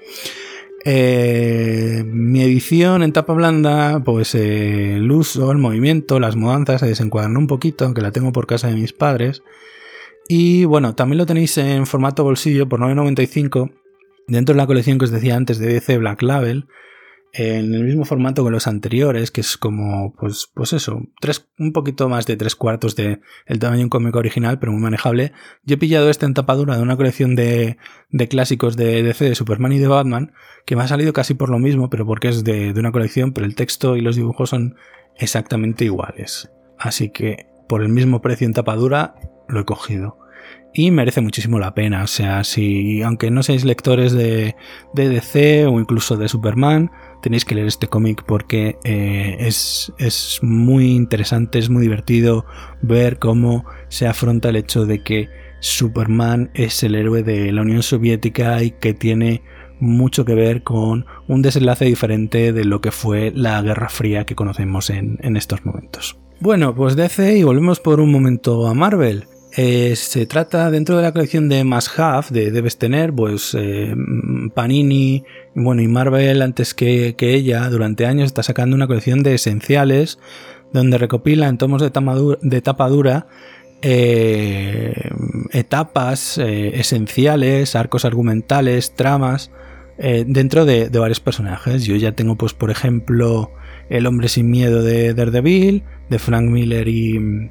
[0.84, 6.86] Eh, mi edición en tapa blanda, pues eh, el uso, el movimiento, las mudanzas se
[6.86, 9.42] desencuadran un poquito, aunque la tengo por casa de mis padres.
[10.28, 13.72] Y bueno, también lo tenéis en formato bolsillo por 9.95
[14.28, 16.66] dentro de la colección que os decía antes de DC Black Label
[17.32, 21.72] en el mismo formato que los anteriores, que es como, pues, pues eso, tres, un
[21.72, 25.32] poquito más de tres cuartos de el tamaño de un cómic original, pero muy manejable.
[25.64, 27.76] Yo he pillado esta en tapadura de una colección de,
[28.10, 30.32] de clásicos de DC, de Superman y de Batman,
[30.66, 33.32] que me ha salido casi por lo mismo, pero porque es de, de una colección,
[33.32, 34.76] pero el texto y los dibujos son
[35.16, 36.50] exactamente iguales.
[36.78, 39.14] Así que, por el mismo precio en tapadura,
[39.48, 40.19] lo he cogido
[40.72, 42.02] y merece muchísimo la pena.
[42.02, 44.54] O sea, si aunque no seáis lectores de,
[44.94, 46.90] DC o incluso de Superman,
[47.22, 52.44] tenéis que leer este cómic porque eh, es, es muy interesante, es muy divertido
[52.82, 55.28] ver cómo se afronta el hecho de que
[55.60, 59.42] Superman es el héroe de la Unión Soviética y que tiene
[59.78, 64.34] mucho que ver con un desenlace diferente de lo que fue la Guerra Fría que
[64.34, 66.18] conocemos en, en estos momentos.
[66.38, 69.24] Bueno, pues DC y volvemos por un momento a Marvel.
[69.56, 73.94] Eh, se trata dentro de la colección de Must Have, de Debes Tener, pues eh,
[74.54, 75.24] Panini
[75.54, 80.18] bueno, y Marvel antes que, ella durante años está sacando una colección de esenciales
[80.72, 81.90] donde recopila en tomos de,
[82.60, 83.26] tapa dura
[83.82, 85.10] eh,
[85.50, 89.50] etapas esenciales, arcos argumentales, tramas
[89.98, 91.84] dentro de, de, varios personajes.
[91.84, 93.50] Yo ya tengo pues por ejemplo
[93.88, 97.50] El hombre sin miedo de Daredevil, de Frank Miller y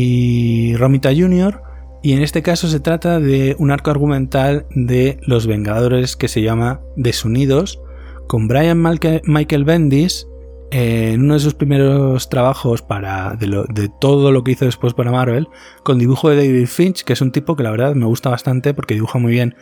[0.00, 1.60] y Romita Jr.
[2.04, 6.40] Y en este caso se trata de un arco argumental de Los Vengadores que se
[6.40, 7.80] llama Desunidos,
[8.28, 10.28] con Brian Michael Bendis
[10.70, 15.48] en uno de sus primeros trabajos para de, todo lo que hizo después para Marvel,
[15.82, 18.74] con dibujo de David Finch, que es un tipo que la verdad me gusta bastante
[18.74, 19.56] porque dibuja muy bien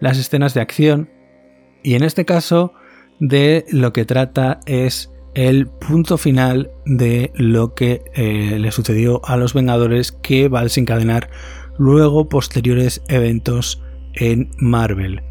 [0.00, 1.08] las escenas de acción.
[1.82, 2.74] Y en este caso,
[3.20, 9.36] de lo que trata es el punto final de lo que eh, le sucedió a
[9.36, 11.30] los Vengadores que va a desencadenar
[11.78, 13.80] luego posteriores eventos
[14.14, 15.22] en Marvel.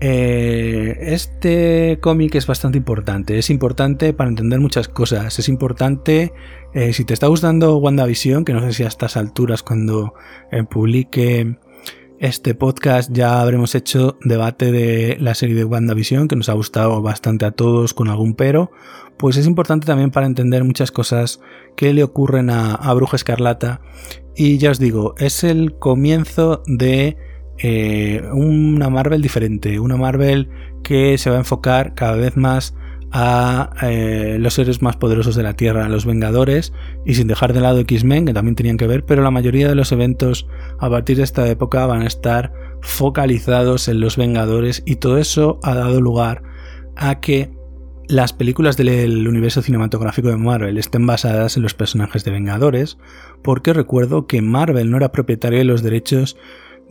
[0.00, 6.32] Eh, este cómic es bastante importante, es importante para entender muchas cosas, es importante
[6.72, 10.14] eh, si te está gustando WandaVision, que no sé si a estas alturas cuando
[10.70, 11.56] publique
[12.24, 17.02] este podcast ya habremos hecho debate de la serie de WandaVision, que nos ha gustado
[17.02, 18.70] bastante a todos con algún pero,
[19.18, 21.40] pues es importante también para entender muchas cosas
[21.76, 23.82] que le ocurren a, Bruja Escarlata.
[24.34, 27.18] Y ya os digo, es el comienzo de
[27.58, 30.48] eh, una Marvel diferente, una Marvel
[30.82, 32.74] que se va a enfocar cada vez más
[33.16, 36.72] a eh, los seres más poderosos de la Tierra, a los Vengadores,
[37.06, 39.76] y sin dejar de lado X-Men, que también tenían que ver, pero la mayoría de
[39.76, 40.48] los eventos
[40.80, 45.60] a partir de esta época van a estar focalizados en los Vengadores y todo eso
[45.62, 46.42] ha dado lugar
[46.96, 47.52] a que
[48.08, 52.98] las películas del universo cinematográfico de Marvel estén basadas en los personajes de Vengadores,
[53.44, 56.36] porque recuerdo que Marvel no era propietario de los derechos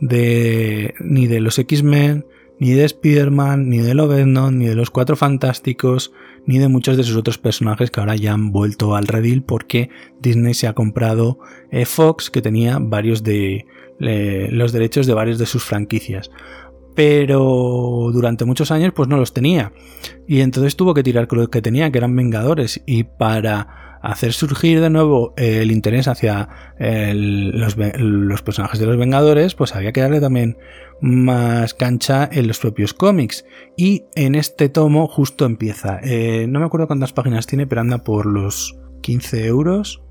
[0.00, 2.24] de ni de los X-Men,
[2.58, 6.12] ni de Spider-Man, ni de Lobezno, ni de los Cuatro Fantásticos,
[6.46, 9.90] ni de muchos de sus otros personajes que ahora ya han vuelto al redil porque
[10.20, 11.38] Disney se ha comprado
[11.70, 13.66] eh, Fox, que tenía varios de
[13.98, 16.30] los derechos de varios de sus franquicias.
[16.94, 19.72] Pero durante muchos años pues no los tenía.
[20.28, 22.82] Y entonces tuvo que tirar con lo que tenía que eran Vengadores.
[22.86, 26.48] Y para hacer surgir de nuevo el interés hacia
[26.78, 30.58] los, personajes de los Vengadores pues había que darle también
[31.00, 33.44] más cancha en los propios cómics.
[33.76, 36.00] Y en este tomo justo empieza.
[36.02, 40.02] Eh, no me acuerdo cuántas páginas tiene pero anda por los 15 euros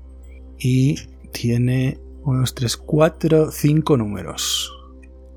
[0.58, 0.96] y
[1.32, 4.72] tiene unos 3, 4, 5 números.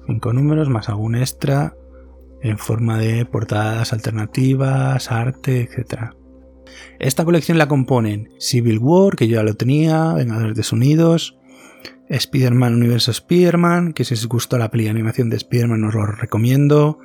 [0.07, 1.75] 5 números más algún extra
[2.41, 6.16] en forma de portadas alternativas, arte, etc.
[6.99, 11.37] Esta colección la componen Civil War, que yo ya lo tenía, Vengadores desunidos,
[12.09, 16.05] Spider-Man Universo Spider-Man, que si os gustó la peli de animación de Spider-Man os lo
[16.05, 16.99] recomiendo,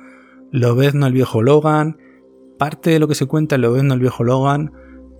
[0.51, 1.97] Lobezno el viejo Logan,
[2.57, 4.71] parte de lo que se cuenta en Lobezno el viejo Logan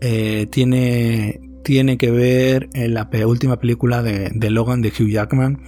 [0.01, 5.61] eh, tiene, tiene que ver en la última película de, Logan de Hugh Jackman,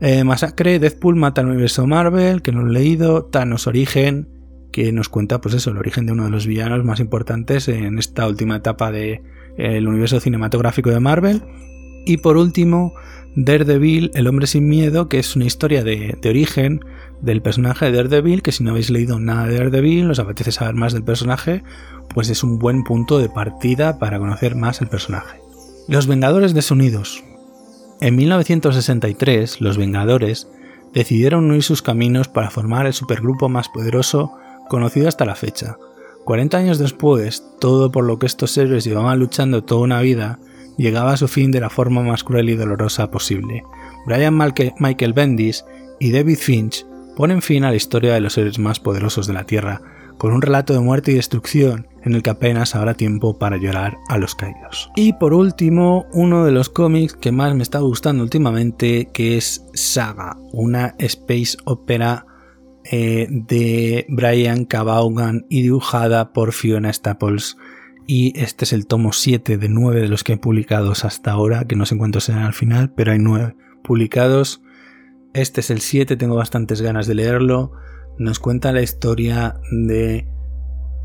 [0.00, 4.28] eh, Masacre, Deadpool mata al universo Marvel, que no lo he leído, Thanos Origen,
[4.72, 7.98] que nos cuenta pues eso, el origen de uno de los villanos más importantes en
[7.98, 9.22] esta última etapa del
[9.56, 11.42] de, universo cinematográfico de Marvel.
[12.06, 12.94] Y por último,
[13.36, 16.80] Daredevil, El hombre sin miedo, que es una historia de, de, origen
[17.20, 20.74] del personaje de Daredevil, que si no habéis leído nada de Daredevil, os apetece saber
[20.74, 21.62] más del personaje,
[22.14, 25.40] pues es un buen punto de partida para conocer más el personaje.
[25.88, 27.22] Los Vengadores desunidos.
[28.00, 30.48] En 1963, los Vengadores
[30.92, 34.32] decidieron unir sus caminos para formar el supergrupo más poderoso
[34.70, 35.76] conocido hasta la fecha.
[36.24, 40.38] 40 años después, todo por lo que estos héroes llevaban luchando toda una vida,
[40.78, 43.64] llegaba a su fin de la forma más cruel y dolorosa posible.
[44.06, 44.38] Brian
[44.78, 45.64] Michael Bendis
[45.98, 49.44] y David Finch ponen fin a la historia de los héroes más poderosos de la
[49.44, 49.82] Tierra,
[50.16, 53.96] con un relato de muerte y destrucción en el que apenas habrá tiempo para llorar
[54.08, 54.90] a los caídos.
[54.94, 59.66] Y por último, uno de los cómics que más me está gustando últimamente, que es
[59.74, 62.26] Saga, una space opera
[62.90, 67.56] eh, de Brian Cabaugan y dibujada por Fiona Staples.
[68.06, 71.64] Y este es el tomo 7 de 9 de los que he publicado hasta ahora,
[71.66, 74.62] que no sé cuántos serán al final, pero hay 9 publicados.
[75.32, 77.72] Este es el 7, tengo bastantes ganas de leerlo
[78.20, 80.28] nos cuenta la historia de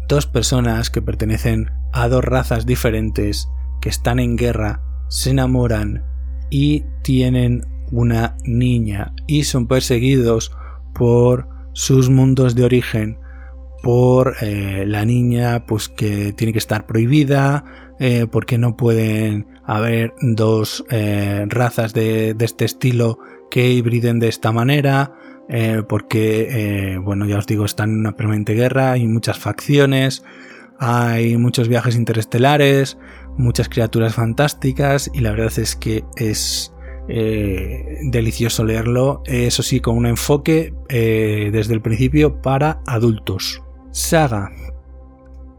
[0.09, 3.47] dos personas que pertenecen a dos razas diferentes
[3.79, 6.03] que están en guerra, se enamoran
[6.49, 10.51] y tienen una niña y son perseguidos
[10.93, 13.19] por sus mundos de origen
[13.83, 17.65] por eh, la niña pues que tiene que estar prohibida
[17.99, 23.19] eh, porque no pueden haber dos eh, razas de, de, este estilo
[23.51, 25.13] que hibriden de esta manera
[25.87, 30.23] porque, bueno, ya os digo, están en una permanente guerra, hay muchas facciones,
[30.79, 32.97] hay muchos viajes interestelares,
[33.37, 36.73] muchas criaturas fantásticas y la verdad es que es
[37.07, 43.61] eh, delicioso leerlo, eso sí, con un enfoque desde el principio para adultos.
[43.91, 44.51] Saga.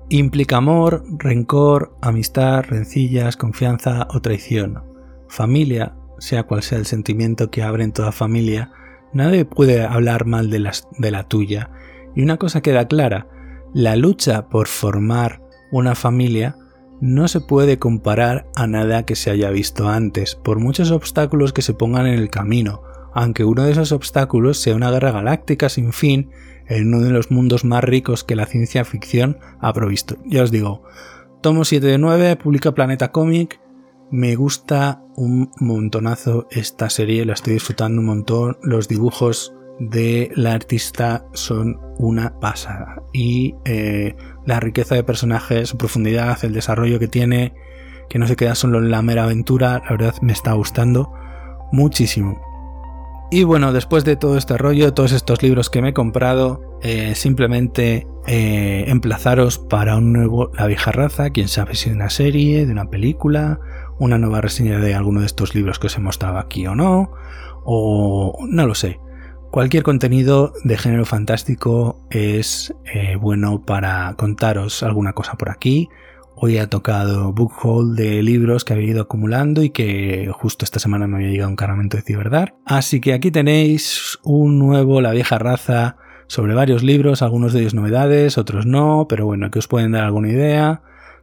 [0.08, 4.82] Implica amor, rencor, amistad, rencillas, confianza o traición.
[5.28, 8.70] Familia, sea cual sea el sentimiento que abre en toda familia,
[9.16, 11.70] Nadie puede hablar mal de, de la tuya.
[12.14, 13.26] Y una cosa queda clara,
[13.72, 15.40] la lucha por formar
[15.72, 16.56] una familia
[17.00, 21.62] no se puede comparar a nada que se haya visto antes, por muchos obstáculos que
[21.62, 22.82] se pongan en el camino,
[23.14, 26.30] aunque uno de esos obstáculos sea una guerra galáctica sin fin
[26.68, 30.16] en uno de los mundos más ricos que la ciencia ficción ha provisto.
[30.24, 30.82] Ya os digo,
[31.40, 33.60] tomo 7 de 9, publica Planeta Comic,
[34.10, 38.56] me gusta un montonazo esta serie, la estoy disfrutando un montón.
[38.62, 43.02] Los dibujos de la artista son una pasada.
[43.12, 44.14] Y eh,
[44.46, 47.54] la riqueza de personajes, su profundidad, el desarrollo que tiene,
[48.08, 51.12] que no se queda solo en la mera aventura, la verdad me está gustando
[51.72, 52.40] muchísimo.
[53.30, 57.16] Y bueno, después de todo este rollo, todos estos libros que me he comprado, eh,
[57.16, 62.66] simplemente eh, emplazaros para un nuevo La vieja raza, quién sabe si de una serie,
[62.66, 63.58] de una película,
[63.98, 67.10] una nueva reseña de alguno de estos libros que os he mostrado aquí o no,
[67.64, 69.00] o no lo sé.
[69.56, 75.88] Cualquier contenido de género fantástico es eh, bueno para contaros alguna cosa por aquí.
[76.34, 80.78] Hoy ha tocado book haul de libros que había ido acumulando y que justo esta
[80.78, 82.54] semana me había llegado un cargamento de Ciberdar.
[82.66, 85.96] Así que aquí tenéis un nuevo La vieja raza
[86.26, 90.04] sobre varios libros, algunos de ellos novedades, otros no, pero bueno, que os pueden dar
[90.04, 90.82] alguna idea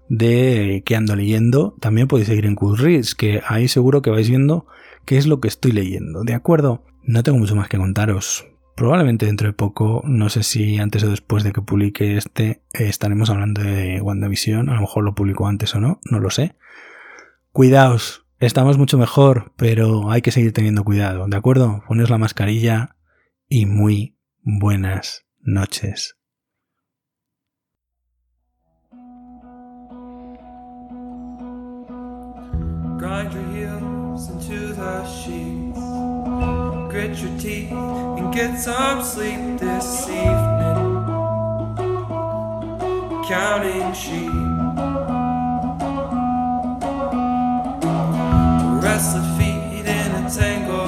[0.10, 1.76] de qué ando leyendo.
[1.80, 4.66] También podéis seguir en Goodreads, que ahí seguro que vais viendo
[5.06, 6.84] qué es lo que estoy leyendo, ¿de acuerdo?
[7.04, 8.48] No tengo mucho más que contaros.
[8.76, 13.30] Probablemente dentro de poco, no sé si antes o después de que publique este, estaremos
[13.30, 14.70] hablando de WandaVision.
[14.70, 16.56] A lo mejor lo publico antes o no, no lo sé.
[17.52, 21.84] Cuidaos, estamos mucho mejor, pero hay que seguir teniendo cuidado, ¿de acuerdo?
[21.88, 22.96] Poneos la mascarilla
[23.48, 26.18] y muy buenas noches.
[37.14, 41.06] grit your teeth and get some sleep this evening.
[43.28, 44.32] Counting sheep.
[48.84, 50.83] Restless feet in a tangle.